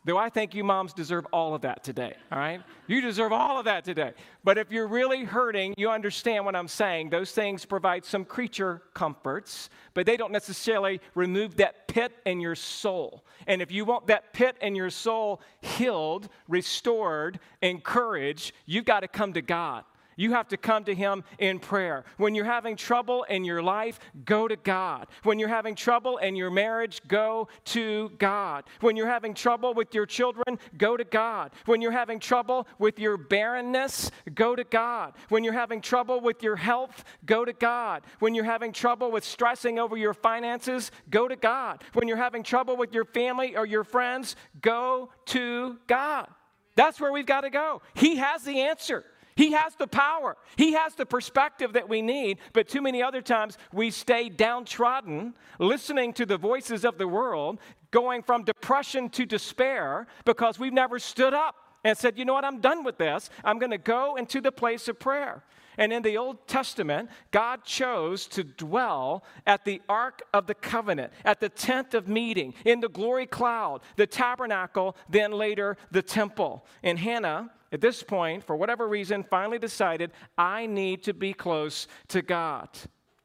[0.07, 2.61] Though I think you moms deserve all of that today, all right?
[2.87, 4.13] You deserve all of that today.
[4.41, 7.09] But if you're really hurting, you understand what I'm saying.
[7.09, 12.55] Those things provide some creature comforts, but they don't necessarily remove that pit in your
[12.55, 13.25] soul.
[13.47, 19.09] And if you want that pit in your soul healed, restored, encouraged, you've got to
[19.09, 19.83] come to God.
[20.17, 22.03] You have to come to Him in prayer.
[22.17, 25.08] When you're having trouble in your life, go to God.
[25.23, 28.65] When you're having trouble in your marriage, go to God.
[28.82, 31.51] When you're having trouble with your children, go to God.
[31.65, 35.13] When you're having trouble with your barrenness, go to God.
[35.30, 38.01] When you're having trouble with your health, go to God.
[38.19, 41.84] When you're having trouble with stressing over your finances, go to God.
[41.93, 46.27] When you're having trouble with your family or your friends, go to God.
[46.75, 47.82] That's where we've got to go.
[47.93, 49.06] He has the answer.
[49.38, 53.21] He has the power, He has the perspective that we need, but too many other
[53.21, 57.60] times we stay downtrodden, listening to the voices of the world,
[57.91, 62.43] going from depression to despair because we've never stood up and said, you know what,
[62.43, 63.30] I'm done with this.
[63.43, 65.43] I'm going to go into the place of prayer.
[65.78, 71.13] And in the Old Testament, God chose to dwell at the Ark of the Covenant,
[71.23, 76.65] at the tent of meeting, in the glory cloud, the tabernacle, then later the temple.
[76.82, 81.88] And Hannah at this point, for whatever reason, finally decided, I need to be close
[82.10, 82.69] to God.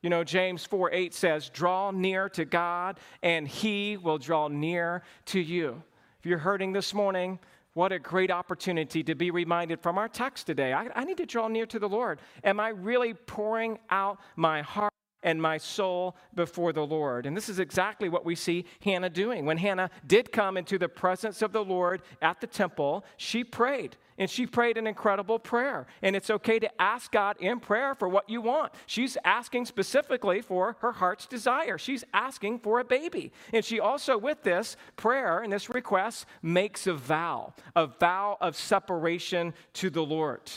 [0.02, 5.02] You know, James 4 8 says, Draw near to God, and he will draw near
[5.26, 5.82] to you.
[6.18, 7.38] If you're hurting this morning,
[7.74, 10.72] what a great opportunity to be reminded from our text today.
[10.72, 12.20] I, I, need to draw near to the Lord.
[12.44, 17.26] Am I really pouring out my heart and my soul before the Lord.
[17.26, 19.46] And this is exactly what we see Hannah doing.
[19.46, 23.96] When Hannah did come into the presence of the Lord at the temple, she prayed.
[24.18, 25.86] And she prayed an incredible prayer.
[26.02, 28.72] And it's okay to ask God in prayer for what you want.
[28.86, 31.78] She's asking specifically for her heart's desire.
[31.78, 33.32] She's asking for a baby.
[33.52, 38.56] And she also, with this prayer and this request, makes a vow a vow of
[38.56, 40.50] separation to the Lord.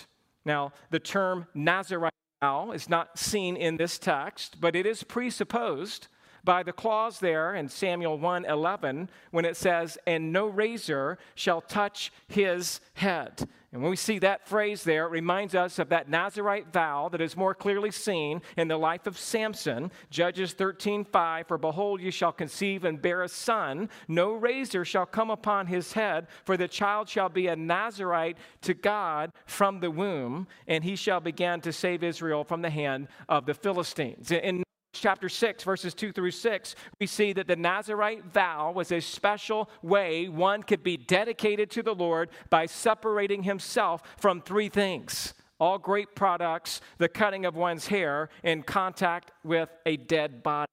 [0.46, 2.14] Now, the term Nazarite
[2.46, 2.72] now.
[2.72, 6.08] Is not seen in this text, but it is presupposed
[6.46, 12.12] by the clause there in Samuel 1:11 when it says, "And no razor shall touch
[12.28, 16.72] his head." And when we see that phrase there, it reminds us of that Nazarite
[16.72, 19.92] vow that is more clearly seen in the life of Samson.
[20.10, 25.30] Judges 13:5, "For behold, you shall conceive and bear a son; no razor shall come
[25.30, 30.48] upon his head, for the child shall be a Nazarite to God from the womb,
[30.68, 34.65] and he shall begin to save Israel from the hand of the Philistines." In
[35.00, 39.70] chapter 6, verses 2 through 6, we see that the Nazarite vow was a special
[39.82, 45.78] way one could be dedicated to the Lord by separating himself from three things all
[45.78, 50.70] grape products, the cutting of one's hair, and contact with a dead body.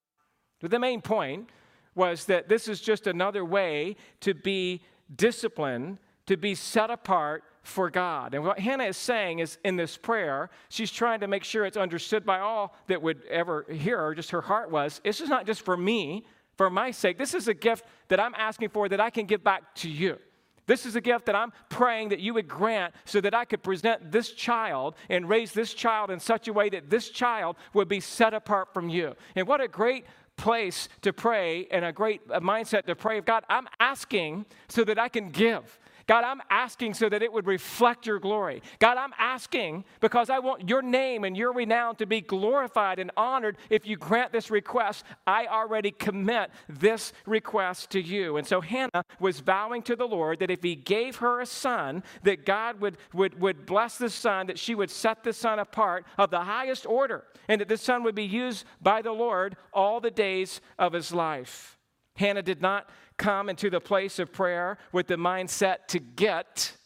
[0.61, 1.51] The main point
[1.95, 4.83] was that this is just another way to be
[5.15, 8.35] disciplined, to be set apart for God.
[8.35, 11.77] And what Hannah is saying is in this prayer, she's trying to make sure it's
[11.77, 15.01] understood by all that would ever hear her, just her heart was.
[15.05, 16.25] This is not just for me,
[16.57, 17.19] for my sake.
[17.19, 20.19] This is a gift that I'm asking for that I can give back to you.
[20.67, 23.63] This is a gift that I'm praying that you would grant so that I could
[23.63, 27.89] present this child and raise this child in such a way that this child would
[27.89, 29.15] be set apart from you.
[29.35, 30.05] And what a great
[30.37, 34.99] place to pray and a great mindset to pray of God, I'm asking so that
[34.99, 35.79] I can give.
[36.07, 38.63] God, I'm asking so that it would reflect your glory.
[38.79, 43.11] God, I'm asking because I want your name and your renown to be glorified and
[43.17, 43.57] honored.
[43.71, 48.37] If you grant this request, I already commit this request to you.
[48.37, 52.03] And so Hannah was vowing to the Lord that if he gave her a son,
[52.23, 56.05] that God would, would, would bless the son, that she would set the son apart
[56.19, 60.01] of the highest order, and that the son would be used by the Lord all
[60.01, 61.79] the days of his life.
[62.23, 66.77] Hannah did not come into the place of prayer with the mindset to get,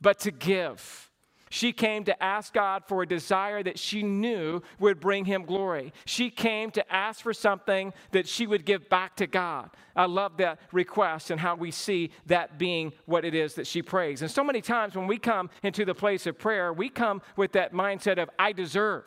[0.00, 1.10] but to give.
[1.52, 5.92] She came to ask God for a desire that she knew would bring him glory.
[6.04, 9.70] She came to ask for something that she would give back to God.
[9.96, 13.82] I love that request and how we see that being what it is that she
[13.82, 14.22] prays.
[14.22, 17.50] And so many times when we come into the place of prayer, we come with
[17.52, 19.04] that mindset of, I deserve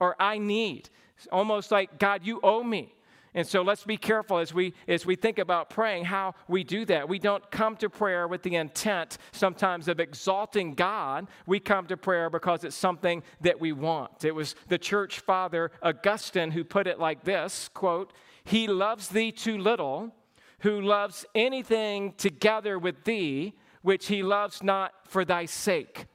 [0.00, 0.90] or I need.
[1.16, 2.92] It's almost like, God, you owe me.
[3.36, 6.86] And so let's be careful as we as we think about praying how we do
[6.86, 7.06] that.
[7.06, 11.28] We don't come to prayer with the intent sometimes of exalting God.
[11.46, 14.24] We come to prayer because it's something that we want.
[14.24, 19.32] It was the church father Augustine who put it like this, quote, "He loves thee
[19.32, 20.14] too little
[20.60, 26.06] who loves anything together with thee which he loves not for thy sake."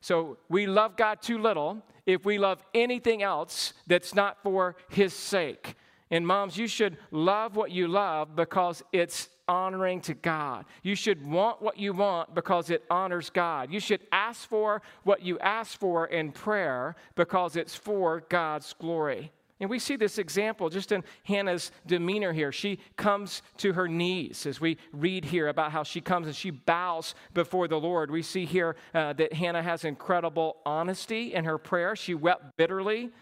[0.00, 5.12] So we love God too little if we love anything else that's not for his
[5.12, 5.74] sake.
[6.12, 10.66] And moms, you should love what you love because it's honoring to God.
[10.82, 13.72] You should want what you want because it honors God.
[13.72, 19.32] You should ask for what you ask for in prayer because it's for God's glory.
[19.58, 22.52] And we see this example just in Hannah's demeanor here.
[22.52, 26.50] She comes to her knees as we read here about how she comes and she
[26.50, 28.10] bows before the Lord.
[28.10, 31.96] We see here uh, that Hannah has incredible honesty in her prayer.
[31.96, 33.12] She wept bitterly.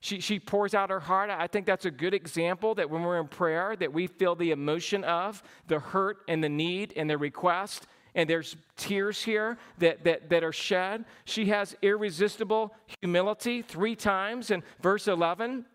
[0.00, 1.30] She, she pours out her heart.
[1.30, 4.50] I think that's a good example that when we're in prayer, that we feel the
[4.50, 10.02] emotion of the hurt and the need and the request and there's tears here that,
[10.04, 11.04] that, that are shed.
[11.26, 15.66] She has irresistible humility three times in verse 11.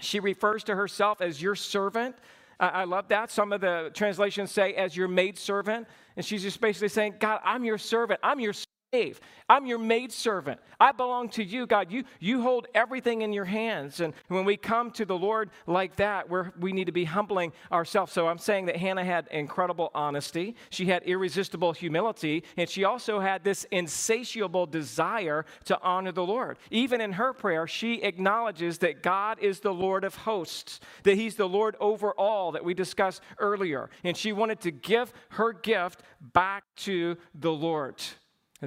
[0.00, 2.16] She refers to herself as your servant.
[2.58, 3.30] I love that.
[3.30, 5.86] Some of the translations say as your maid servant.
[6.16, 8.20] And she's just basically saying, God, I'm your servant.
[8.22, 8.54] I'm your
[8.92, 9.20] slave.
[9.48, 10.60] I'm your maidservant.
[10.80, 11.90] I belong to you, God.
[11.90, 14.00] You, you hold everything in your hands.
[14.00, 17.52] And when we come to the Lord like that, we we need to be humbling
[17.70, 18.12] ourselves.
[18.12, 20.56] So I'm saying that Hannah had incredible honesty.
[20.70, 22.44] She had irresistible humility.
[22.56, 26.58] And she also had this insatiable desire to honor the Lord.
[26.70, 31.36] Even in her prayer, she acknowledges that God is the Lord of hosts, that He's
[31.36, 33.90] the Lord over all that we discussed earlier.
[34.02, 38.02] And she wanted to give her gift back to the Lord.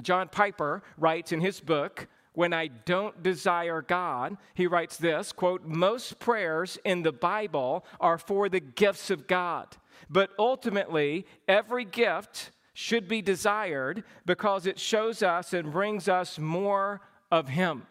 [0.02, 5.66] John Piper writes in his book, When I Don't Desire God, he writes this quote,
[5.66, 9.78] Most prayers in the Bible are for the gifts of God,
[10.10, 17.02] but ultimately, every gift should be desired because it shows us and brings us more
[17.30, 17.86] of Him.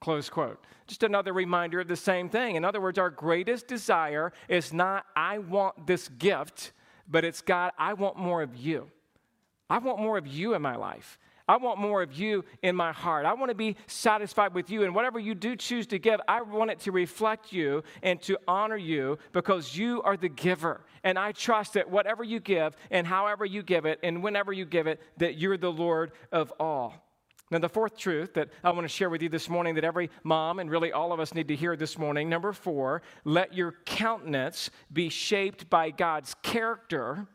[0.00, 0.64] Close quote.
[0.88, 2.56] Just another reminder of the same thing.
[2.56, 6.72] In other words, our greatest desire is not, I want this gift,
[7.06, 8.90] but it's, God, I want more of you.
[9.70, 11.18] I want more of you in my life.
[11.48, 13.26] I want more of you in my heart.
[13.26, 14.84] I want to be satisfied with you.
[14.84, 18.38] And whatever you do choose to give, I want it to reflect you and to
[18.46, 20.84] honor you because you are the giver.
[21.04, 24.64] And I trust that whatever you give and however you give it and whenever you
[24.64, 27.08] give it, that you're the Lord of all.
[27.50, 30.08] Now, the fourth truth that I want to share with you this morning that every
[30.24, 33.74] mom and really all of us need to hear this morning number four, let your
[33.84, 37.26] countenance be shaped by God's character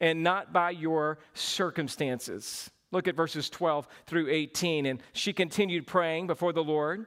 [0.00, 2.70] and not by your circumstances.
[2.92, 4.86] Look at verses 12 through 18.
[4.86, 7.06] And she continued praying before the Lord.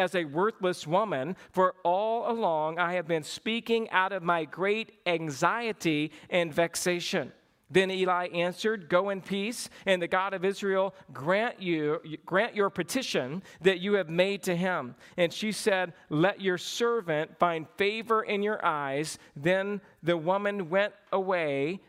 [0.00, 4.92] as a worthless woman, for all along I have been speaking out of my great
[5.06, 7.32] anxiety and vexation.
[7.70, 12.68] Then Eli answered, Go in peace, and the God of Israel grant you grant your
[12.68, 14.96] petition that you have made to him.
[15.16, 19.18] And she said, Let your servant find favor in your eyes.
[19.36, 21.80] Then the woman went away,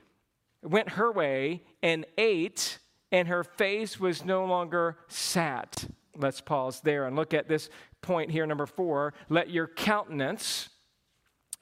[0.61, 2.77] went her way, and ate,
[3.11, 5.67] and her face was no longer sad.
[6.15, 7.69] Let's pause there and look at this
[8.01, 9.13] point here, number four.
[9.29, 10.69] Let your countenance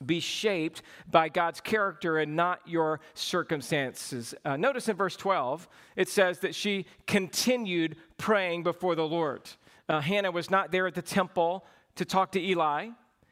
[0.06, 4.34] be shaped by God's character and not your circumstances.
[4.46, 9.42] Uh, notice in verse 12, it says that she continued praying before the Lord.
[9.90, 12.90] Uh, Hannah was not there at the temple to talk to Eli.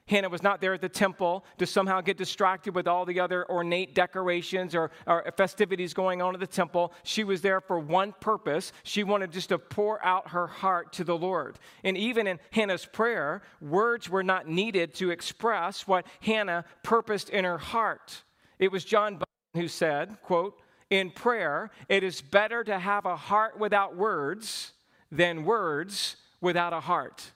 [0.07, 3.49] Hannah was not there at the temple to somehow get distracted with all the other
[3.49, 6.93] ornate decorations or, or, festivities going on at the temple.
[7.03, 8.71] She was there for one purpose.
[8.83, 11.59] She wanted just to pour out her heart to the Lord.
[11.83, 17.43] And even in Hannah's prayer, words were not needed to express what Hannah purposed in
[17.43, 18.23] her heart.
[18.59, 19.25] It was John Bunyan
[19.63, 24.71] who said, quote, in prayer, it is better to have a heart without words
[25.11, 27.31] than words without a heart.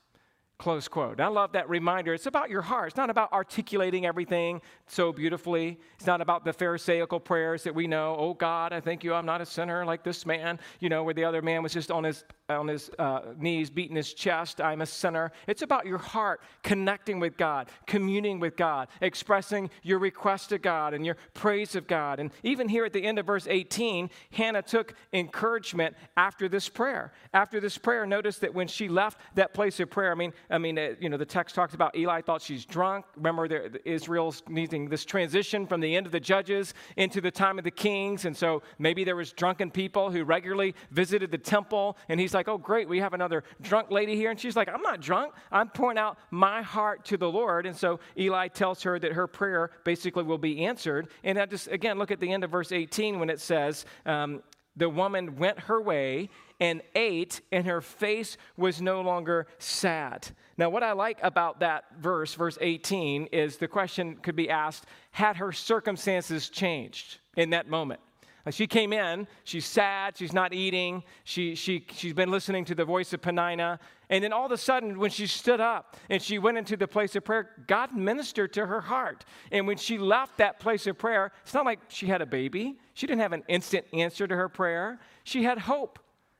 [0.61, 1.19] Close quote.
[1.19, 2.13] I love that reminder.
[2.13, 2.89] It's about your heart.
[2.89, 5.79] It's not about articulating everything so beautifully.
[5.95, 8.15] It's not about the Pharisaical prayers that we know.
[8.15, 9.11] Oh God, I thank you.
[9.15, 10.59] I'm not a sinner like this man.
[10.79, 12.23] You know, where the other man was just on his
[12.55, 14.61] on his uh, knees, beating his chest.
[14.61, 15.31] I'm a sinner.
[15.47, 20.93] It's about your heart connecting with God, communing with God, expressing your request to God
[20.93, 22.19] and your praise of God.
[22.19, 27.13] And even here at the end of verse 18, Hannah took encouragement after this prayer.
[27.33, 30.57] After this prayer, notice that when she left that place of prayer, I mean, I
[30.57, 33.05] mean, uh, you know, the text talks about Eli thought she's drunk.
[33.15, 37.57] Remember, the, Israel's needing this transition from the end of the judges into the time
[37.57, 41.97] of the kings, and so maybe there was drunken people who regularly visited the temple,
[42.09, 44.31] and he's like like, oh, great, we have another drunk lady here.
[44.31, 45.33] And she's like, I'm not drunk.
[45.51, 47.67] I'm pouring out my heart to the Lord.
[47.67, 51.09] And so Eli tells her that her prayer basically will be answered.
[51.23, 54.41] And I just, again, look at the end of verse 18 when it says, um,
[54.75, 56.29] the woman went her way
[56.59, 60.27] and ate, and her face was no longer sad.
[60.57, 64.85] Now, what I like about that verse, verse 18, is the question could be asked
[65.11, 67.99] had her circumstances changed in that moment?
[68.45, 72.75] Uh, she came in, she's sad, she's not eating, she, she, she's been listening to
[72.75, 73.79] the voice of Peninnah.
[74.09, 76.87] And then all of a sudden, when she stood up and she went into the
[76.87, 79.25] place of prayer, God ministered to her heart.
[79.51, 82.77] And when she left that place of prayer, it's not like she had a baby.
[82.93, 84.99] She didn't have an instant answer to her prayer.
[85.23, 85.99] She had hope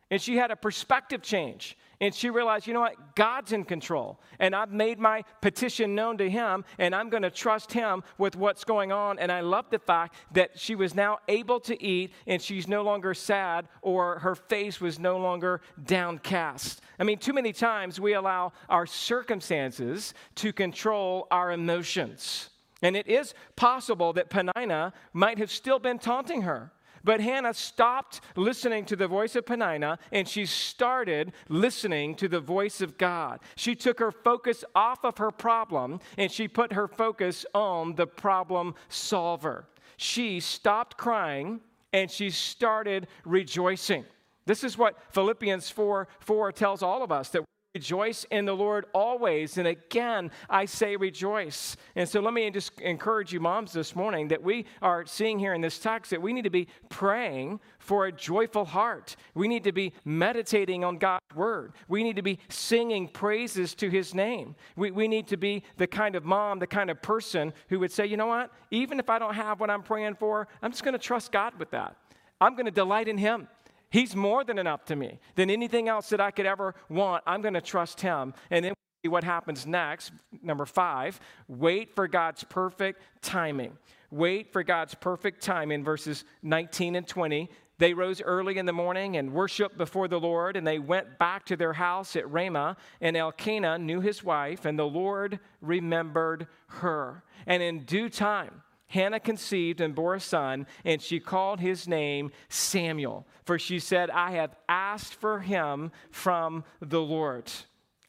[0.09, 3.15] and she had a perspective change and she realized, you know what?
[3.15, 4.19] God's in control.
[4.39, 8.35] And I've made my petition known to him, and I'm going to trust him with
[8.35, 9.19] what's going on.
[9.19, 12.81] And I love the fact that she was now able to eat, and she's no
[12.81, 16.81] longer sad, or her face was no longer downcast.
[16.99, 22.49] I mean, too many times we allow our circumstances to control our emotions.
[22.81, 26.71] And it is possible that Peninnah might have still been taunting her.
[27.03, 32.39] But Hannah stopped listening to the voice of Peninnah and she started listening to the
[32.39, 33.39] voice of God.
[33.55, 38.07] She took her focus off of her problem and she put her focus on the
[38.07, 39.67] problem solver.
[39.97, 41.61] She stopped crying
[41.93, 44.05] and she started rejoicing.
[44.45, 47.43] This is what Philippians 4 4 tells all of us that
[47.73, 49.57] Rejoice in the Lord always.
[49.57, 51.77] And again, I say rejoice.
[51.95, 55.53] And so let me just encourage you, moms, this morning that we are seeing here
[55.53, 59.15] in this text that we need to be praying for a joyful heart.
[59.35, 61.71] We need to be meditating on God's word.
[61.87, 64.55] We need to be singing praises to his name.
[64.75, 67.91] We, we need to be the kind of mom, the kind of person who would
[67.93, 68.51] say, you know what?
[68.71, 71.53] Even if I don't have what I'm praying for, I'm just going to trust God
[71.57, 71.95] with that.
[72.41, 73.47] I'm going to delight in him.
[73.91, 77.23] He's more than enough to me than anything else that I could ever want.
[77.27, 78.33] I'm going to trust Him.
[78.49, 78.73] And then
[79.03, 80.11] see what happens next.
[80.41, 83.77] Number five, wait for God's perfect timing.
[84.09, 87.49] Wait for God's perfect timing, verses 19 and 20.
[87.79, 91.45] They rose early in the morning and worshiped before the Lord, and they went back
[91.47, 92.77] to their house at Ramah.
[93.01, 97.23] And Elkanah knew his wife, and the Lord remembered her.
[97.47, 98.61] And in due time,
[98.91, 104.09] Hannah conceived and bore a son, and she called his name Samuel, for she said,
[104.09, 107.49] I have asked for him from the Lord.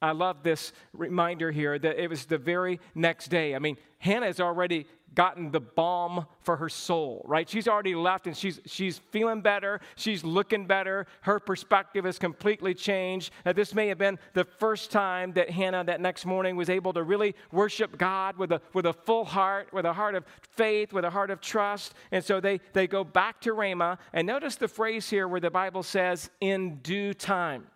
[0.00, 3.54] I love this reminder here that it was the very next day.
[3.54, 7.48] I mean, Hannah is already gotten the balm for her soul, right?
[7.48, 9.80] She's already left and she's, she's feeling better.
[9.96, 11.06] She's looking better.
[11.22, 13.32] Her perspective has completely changed.
[13.44, 16.92] Now, this may have been the first time that Hannah that next morning was able
[16.94, 20.92] to really worship God with a, with a full heart, with a heart of faith,
[20.92, 21.94] with a heart of trust.
[22.10, 23.98] And so they, they go back to Ramah.
[24.12, 27.66] And notice the phrase here where the Bible says, in due time.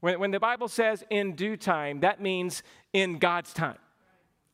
[0.00, 2.62] When, when the Bible says in due time, that means
[2.92, 3.78] in God's time.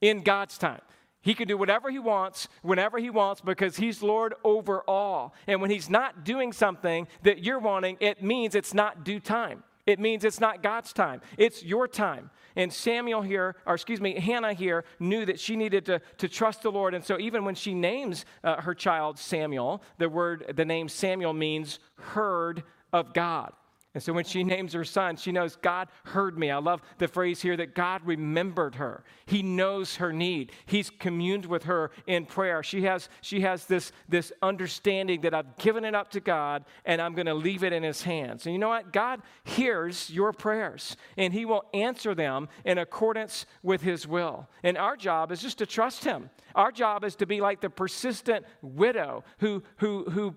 [0.00, 0.80] In God's time.
[1.22, 5.34] He can do whatever he wants, whenever he wants, because he's Lord over all.
[5.46, 9.62] And when he's not doing something that you're wanting, it means it's not due time.
[9.86, 11.20] It means it's not God's time.
[11.36, 12.30] It's your time.
[12.56, 16.62] And Samuel here, or excuse me, Hannah here, knew that she needed to, to trust
[16.62, 16.94] the Lord.
[16.94, 21.32] And so even when she names uh, her child Samuel, the word, the name Samuel
[21.32, 22.62] means heard
[22.92, 23.52] of God.
[23.92, 26.52] And so when she names her son, she knows God heard me.
[26.52, 29.02] I love the phrase here that God remembered her.
[29.26, 30.52] He knows her need.
[30.66, 32.62] He's communed with her in prayer.
[32.62, 37.02] She has, she has this, this understanding that I've given it up to God and
[37.02, 38.46] I'm going to leave it in his hands.
[38.46, 38.92] And you know what?
[38.92, 44.48] God hears your prayers and he will answer them in accordance with his will.
[44.62, 46.30] And our job is just to trust him.
[46.54, 50.30] Our job is to be like the persistent widow who, who, who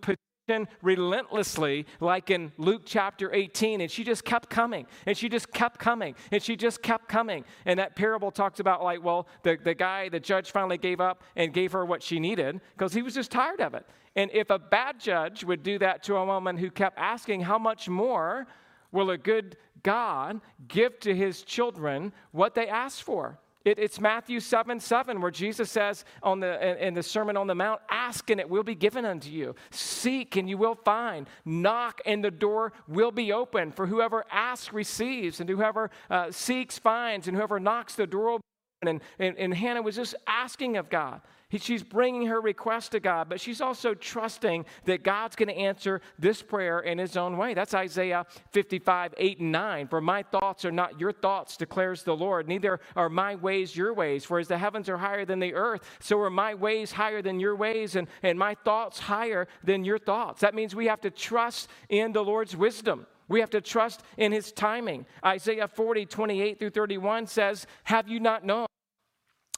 [0.82, 5.80] relentlessly, like in Luke chapter 18, and she just kept coming, and she just kept
[5.80, 7.46] coming, and she just kept coming.
[7.66, 11.24] And that parable talks about, like, well, the, the guy, the judge finally gave up
[11.36, 13.86] and gave her what she needed because he was just tired of it.
[14.16, 17.58] And if a bad judge would do that to a woman who kept asking, how
[17.58, 18.46] much more
[18.91, 23.39] will a good God give to his children what they ask for?
[23.66, 27.55] It, it's Matthew 7 7, where Jesus says on the, in, the Sermon on the
[27.55, 29.55] Mount, Ask and it will be given unto you.
[29.72, 31.28] Seek and you will find.
[31.45, 33.72] Knock and the door will be open.
[33.72, 38.41] For whoever asks receives, and whoever uh, seeks finds, and whoever knocks the door will.
[38.88, 41.21] And, and, and Hannah was just asking of God.
[41.61, 46.01] She's bringing her request to God, but she's also trusting that God's going to answer
[46.17, 47.53] this prayer in his own way.
[47.53, 49.88] That's Isaiah 55, 8 and 9.
[49.88, 52.47] For my thoughts are not your thoughts, declares the Lord.
[52.47, 54.25] Neither are my ways your ways.
[54.25, 57.39] For as the heavens are higher than the earth, so are my ways higher than
[57.39, 60.41] your ways, and, and my thoughts higher than your thoughts.
[60.41, 63.05] That means we have to trust in the Lord's wisdom.
[63.27, 65.05] We have to trust in his timing.
[65.23, 68.65] Isaiah 40, 28 through 31 says, Have you not known?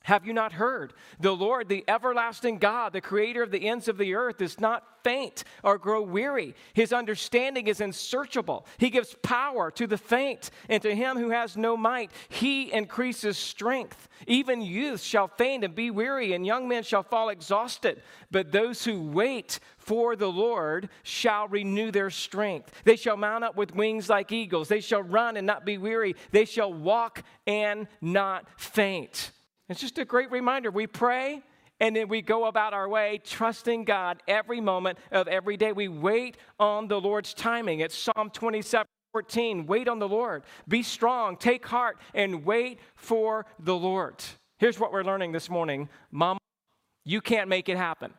[0.06, 0.94] Have you not heard?
[1.20, 4.84] The Lord, the everlasting God, the creator of the ends of the earth, is not
[5.04, 6.54] faint or grow weary.
[6.76, 8.68] His understanding is unsearchable.
[8.78, 13.36] He gives power to the faint, and to him who has no might, he increases
[13.36, 14.08] strength.
[14.28, 18.04] Even youth shall faint and be weary, and young men shall fall exhausted.
[18.30, 22.72] But those who wait for the Lord shall renew their strength.
[22.84, 24.68] They shall mount up with wings like eagles.
[24.68, 26.16] They shall run and not be weary.
[26.30, 29.32] They shall walk and not faint.
[29.70, 30.72] It's just a great reminder.
[30.72, 31.42] We pray
[31.80, 35.72] and then we go about our way trusting God every moment of every day.
[35.72, 37.82] We wait on the Lord's timing.
[37.82, 39.66] It's Psalm 27 14.
[39.66, 40.44] Wait on the Lord.
[40.68, 44.22] Be strong, take heart, and wait for the Lord.
[44.58, 46.40] Here's what we're learning this morning Mama,
[47.06, 48.14] you can't make it happen,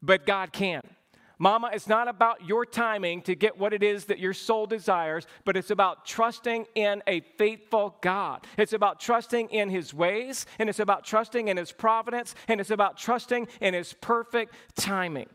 [0.00, 0.80] but God can.
[1.38, 5.26] Mama, it's not about your timing to get what it is that your soul desires,
[5.44, 8.46] but it's about trusting in a faithful God.
[8.56, 12.70] It's about trusting in His ways, and it's about trusting in His providence, and it's
[12.70, 15.28] about trusting in His perfect timing.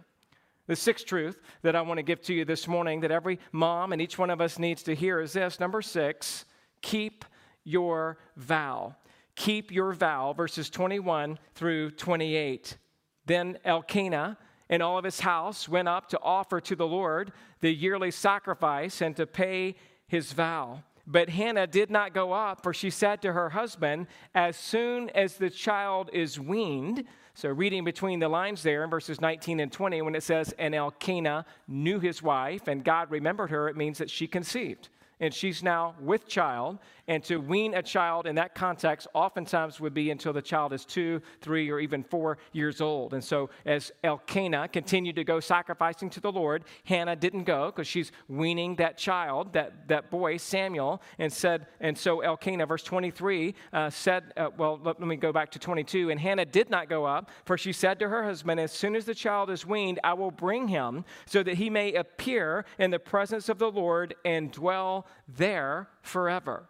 [0.67, 3.91] The sixth truth that I want to give to you this morning that every mom
[3.91, 6.45] and each one of us needs to hear is this number six,
[6.81, 7.25] keep
[7.63, 8.95] your vow.
[9.35, 12.77] Keep your vow, verses 21 through 28.
[13.25, 14.37] Then Elkanah,
[14.69, 19.01] and all of his house went up to offer to the Lord the yearly sacrifice
[19.01, 19.75] and to pay
[20.07, 20.83] his vow.
[21.07, 25.37] But Hannah did not go up, for she said to her husband, As soon as
[25.37, 27.03] the child is weaned,
[27.33, 30.75] so reading between the lines there in verses 19 and 20, when it says, And
[30.75, 34.89] Elkanah knew his wife, and God remembered her, it means that she conceived
[35.19, 36.79] and she's now with child.
[37.09, 40.85] And to wean a child in that context oftentimes would be until the child is
[40.85, 43.15] two, three, or even four years old.
[43.15, 47.87] And so as Elkanah continued to go sacrificing to the Lord, Hannah didn't go because
[47.87, 53.55] she's weaning that child, that, that boy, Samuel, and said, and so Elkanah, verse 23,
[53.73, 56.11] uh, said, uh, well, let, let me go back to 22.
[56.11, 59.05] And Hannah did not go up, for she said to her husband, As soon as
[59.05, 62.99] the child is weaned, I will bring him so that he may appear in the
[62.99, 66.69] presence of the Lord and dwell there forever.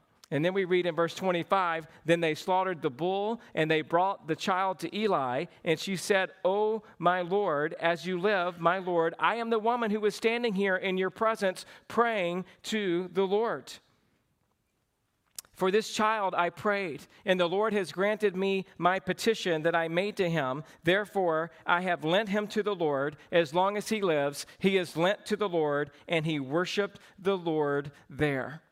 [0.31, 4.27] And then we read in verse 25 Then they slaughtered the bull, and they brought
[4.27, 5.45] the child to Eli.
[5.65, 9.91] And she said, Oh, my Lord, as you live, my Lord, I am the woman
[9.91, 13.71] who was standing here in your presence praying to the Lord.
[15.53, 19.89] For this child I prayed, and the Lord has granted me my petition that I
[19.89, 20.63] made to him.
[20.83, 23.17] Therefore, I have lent him to the Lord.
[23.31, 27.37] As long as he lives, he is lent to the Lord, and he worshiped the
[27.37, 28.63] Lord there.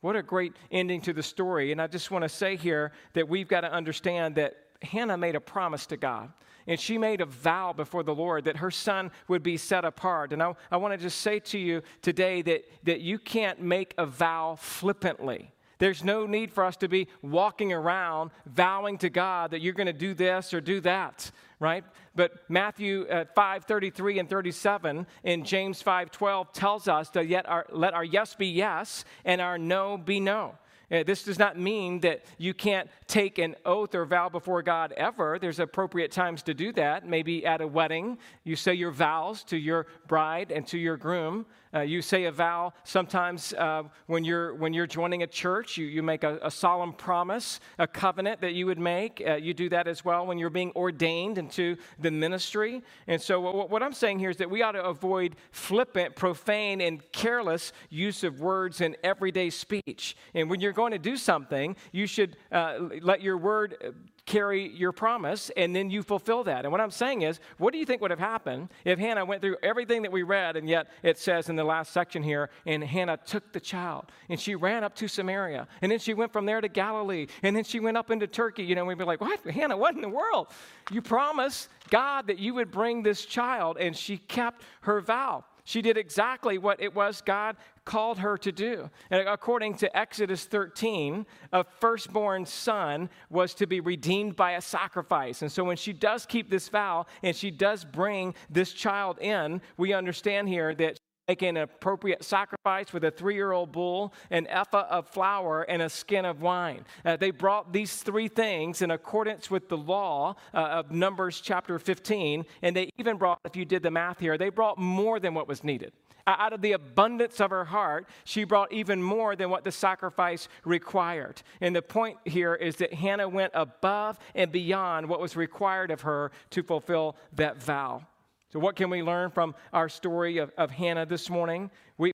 [0.00, 1.72] What a great ending to the story.
[1.72, 5.34] And I just want to say here that we've got to understand that Hannah made
[5.34, 6.32] a promise to God.
[6.68, 10.32] And she made a vow before the Lord that her son would be set apart.
[10.32, 13.94] And I, I want to just say to you today that, that you can't make
[13.96, 15.50] a vow flippantly.
[15.78, 19.86] There's no need for us to be walking around vowing to God that you're going
[19.86, 21.30] to do this or do that,
[21.60, 21.84] right?
[22.14, 27.48] But Matthew uh, 5 33 and 37 in James 5 12 tells us to yet
[27.48, 30.54] our, let our yes be yes and our no be no.
[30.90, 34.92] Uh, this does not mean that you can't take an oath or vow before God
[34.92, 35.38] ever.
[35.38, 37.06] There's appropriate times to do that.
[37.06, 41.44] Maybe at a wedding, you say your vows to your bride and to your groom.
[41.74, 45.86] Uh, you say a vow sometimes uh, when, you're, when you're joining a church, you,
[45.86, 49.22] you make a, a solemn promise, a covenant that you would make.
[49.26, 52.82] Uh, you do that as well when you're being ordained into the ministry.
[53.06, 56.80] And so, what, what I'm saying here is that we ought to avoid flippant, profane,
[56.80, 60.16] and careless use of words in everyday speech.
[60.34, 63.94] And when you're going to do something, you should uh, let your word
[64.28, 66.66] carry your promise and then you fulfill that.
[66.66, 69.40] And what I'm saying is, what do you think would have happened if Hannah went
[69.40, 72.84] through everything that we read and yet it says in the last section here, and
[72.84, 76.44] Hannah took the child and she ran up to Samaria and then she went from
[76.44, 78.64] there to Galilee and then she went up into Turkey.
[78.64, 79.40] You know, we'd be like, what?
[79.40, 80.48] Hannah, what in the world?
[80.90, 85.44] You promised God that you would bring this child and she kept her vow.
[85.64, 87.56] She did exactly what it was God
[87.88, 88.90] called her to do.
[89.10, 91.24] And according to Exodus 13,
[91.54, 95.40] a firstborn son was to be redeemed by a sacrifice.
[95.40, 99.62] And so when she does keep this vow and she does bring this child in,
[99.78, 104.46] we understand here that making an appropriate sacrifice with a three year old bull, an
[104.48, 106.84] ephah of flour, and a skin of wine.
[107.04, 111.78] Uh, they brought these three things in accordance with the law uh, of Numbers chapter
[111.78, 115.34] 15, and they even brought, if you did the math here, they brought more than
[115.34, 115.92] what was needed.
[116.26, 120.48] Out of the abundance of her heart, she brought even more than what the sacrifice
[120.64, 121.40] required.
[121.62, 126.02] And the point here is that Hannah went above and beyond what was required of
[126.02, 128.02] her to fulfill that vow.
[128.50, 131.70] So, what can we learn from our story of, of Hannah this morning?
[131.98, 132.12] We,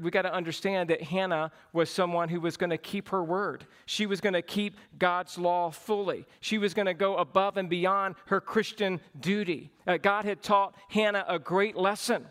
[0.00, 3.66] we got to understand that Hannah was someone who was going to keep her word.
[3.86, 6.26] She was going to keep God's law fully.
[6.40, 9.70] She was going to go above and beyond her Christian duty.
[9.86, 12.26] Uh, God had taught Hannah a great lesson,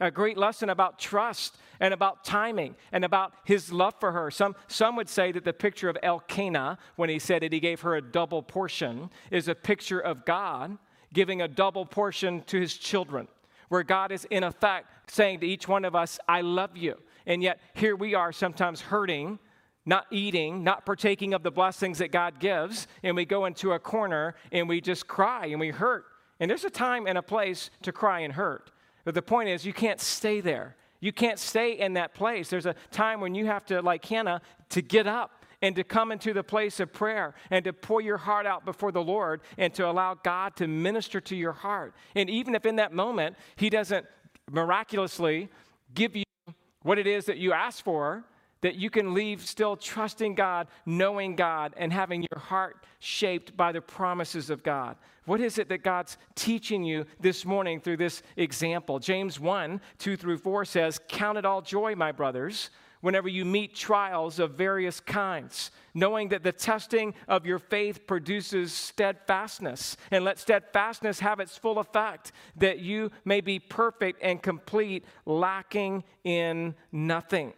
[0.00, 4.30] a great lesson about trust and about timing and about his love for her.
[4.30, 7.82] Some, some would say that the picture of Elkanah, when he said that he gave
[7.82, 10.78] her a double portion, is a picture of God
[11.16, 13.26] giving a double portion to his children,
[13.70, 16.94] where God is in effect saying to each one of us, I love you.
[17.24, 19.38] And yet here we are sometimes hurting,
[19.86, 23.78] not eating, not partaking of the blessings that God gives, and we go into a
[23.78, 26.04] corner and we just cry and we hurt.
[26.38, 28.70] And there's a time and a place to cry and hurt.
[29.06, 30.76] But the point is, you can't stay there.
[31.00, 32.50] You can't stay in that place.
[32.50, 35.30] There's a time when you have to, like Hannah, to get up
[35.62, 38.92] and to come into the place of prayer and to pour your heart out before
[38.92, 41.94] the Lord and to allow God to minister to your heart.
[42.14, 44.06] And even if in that moment He doesn't
[44.50, 45.48] miraculously
[45.94, 46.24] give you
[46.82, 48.24] what it is that you ask for,
[48.60, 53.72] that you can leave still trusting God, knowing God, and having your heart shaped by
[53.72, 54.96] the promises of God.
[55.24, 58.98] What is it that God's teaching you this morning through this example?
[58.98, 62.70] James 1 2 through 4 says, Count it all joy, my brothers
[63.06, 68.72] whenever you meet trials of various kinds, knowing that the testing of your faith produces
[68.72, 69.96] steadfastness.
[70.10, 76.02] And let steadfastness have its full effect, that you may be perfect and complete, lacking
[76.24, 77.52] in nothing.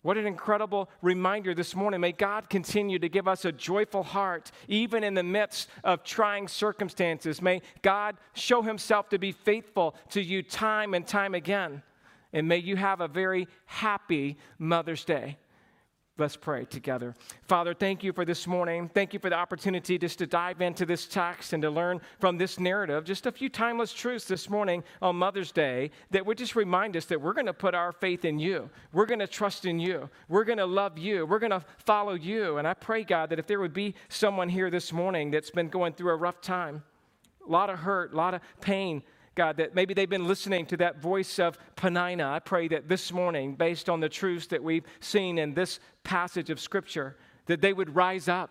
[0.00, 2.00] What an incredible reminder this morning.
[2.00, 6.48] May God continue to give us a joyful heart, even in the midst of trying
[6.48, 7.42] circumstances.
[7.42, 11.82] May God show himself to be faithful to you time and time again.
[12.32, 15.38] And may you have a very happy Mother's Day.
[16.20, 17.14] Let's pray together.
[17.44, 18.90] Father, thank you for this morning.
[18.92, 22.36] Thank you for the opportunity just to dive into this text and to learn from
[22.36, 26.54] this narrative just a few timeless truths this morning on Mother's Day that would just
[26.54, 28.68] remind us that we're going to put our faith in you.
[28.92, 30.10] We're going to trust in you.
[30.28, 31.24] We're going to love you.
[31.24, 32.58] We're going to follow you.
[32.58, 35.70] And I pray, God, that if there would be someone here this morning that's been
[35.70, 36.82] going through a rough time,
[37.46, 39.02] a lot of hurt, a lot of pain,
[39.34, 42.28] God, that maybe they've been listening to that voice of Peninnah.
[42.28, 46.50] I pray that this morning, based on the truths that we've seen in this passage
[46.50, 47.16] of Scripture,
[47.46, 48.50] that they would rise up,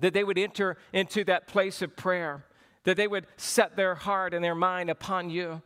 [0.00, 2.44] that they would enter into that place of prayer,
[2.84, 5.62] that they would set their heart and their mind upon you.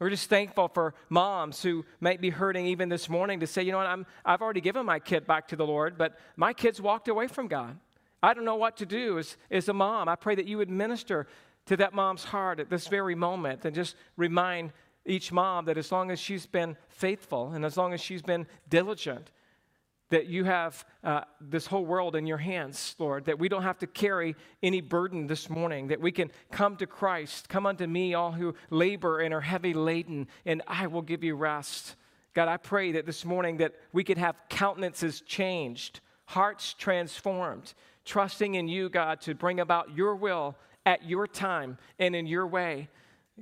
[0.00, 3.70] We're just thankful for moms who might be hurting even this morning to say, you
[3.70, 6.80] know what, I'm, I've already given my kid back to the Lord, but my kid's
[6.80, 7.78] walked away from God.
[8.22, 10.08] I don't know what to do as, as a mom.
[10.08, 11.26] I pray that you would minister
[11.66, 14.72] to that mom's heart at this very moment and just remind
[15.06, 18.46] each mom that as long as she's been faithful and as long as she's been
[18.68, 19.30] diligent,
[20.10, 23.78] that you have uh, this whole world in your hands, Lord, that we don't have
[23.78, 27.48] to carry any burden this morning, that we can come to Christ.
[27.48, 31.34] Come unto me, all who labor and are heavy laden, and I will give you
[31.34, 31.96] rest.
[32.34, 38.54] God, I pray that this morning that we could have countenances changed, hearts transformed, trusting
[38.54, 40.56] in you, God, to bring about your will
[40.86, 42.88] at your time and in your way.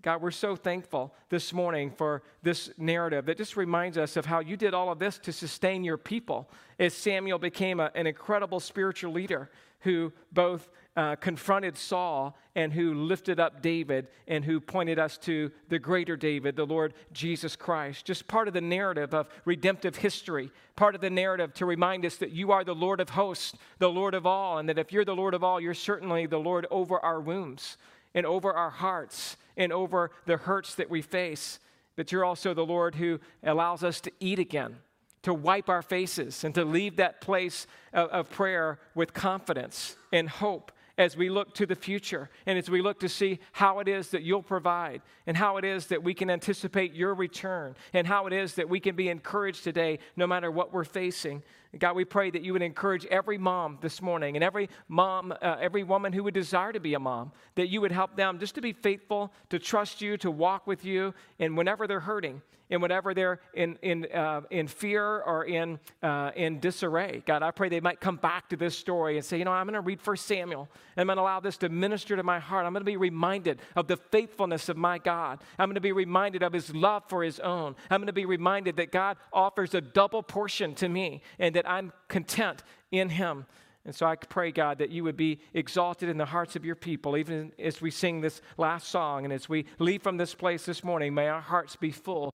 [0.01, 4.41] God, we're so thankful this morning for this narrative that just reminds us of how
[4.41, 8.59] you did all of this to sustain your people as Samuel became a, an incredible
[8.59, 14.99] spiritual leader who both uh, confronted Saul and who lifted up David and who pointed
[14.99, 18.05] us to the greater David, the Lord Jesus Christ.
[18.05, 22.17] Just part of the narrative of redemptive history, part of the narrative to remind us
[22.17, 25.05] that you are the Lord of hosts, the Lord of all, and that if you're
[25.05, 27.79] the Lord of all, you're certainly the Lord over our wombs
[28.15, 31.59] and over our hearts and over the hurts that we face.
[31.97, 34.77] But you're also the Lord who allows us to eat again
[35.23, 40.29] to wipe our faces and to leave that place of, of, prayer with confidence and
[40.29, 43.89] hope as we look to the future and as we look to see how it
[43.89, 48.07] is that you'll provide and how it is that we can anticipate your return and
[48.07, 51.43] how it is that we can be encouraged today no matter what we're facing.
[51.79, 55.57] God, we pray that you would encourage every mom this morning and every mom, uh,
[55.59, 58.55] every woman who would desire to be a mom, that you would help them just
[58.57, 62.81] to be faithful, to trust you, to walk with you, and whenever they're hurting, and
[62.81, 67.23] whatever they're in, in, uh, in fear or in, uh, in disarray.
[67.27, 69.67] God, I pray they might come back to this story and say, you know, I'm
[69.67, 70.69] going to read 1 Samuel.
[70.97, 72.65] And I'm going to allow this to minister to my heart.
[72.65, 75.41] I'm going to be reminded of the faithfulness of my God.
[75.59, 77.77] I'm going to be reminded of his love for his own.
[77.91, 81.69] I'm going to be reminded that God offers a double portion to me and that
[81.69, 83.45] I'm content in him.
[83.85, 86.77] And so I pray, God, that you would be exalted in the hearts of your
[86.77, 90.65] people, even as we sing this last song and as we leave from this place
[90.65, 91.13] this morning.
[91.13, 92.33] May our hearts be full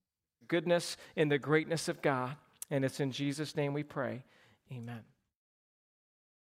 [0.49, 2.37] goodness and the greatness of God.
[2.71, 4.25] And it's in Jesus' name we pray.
[4.73, 5.05] Amen.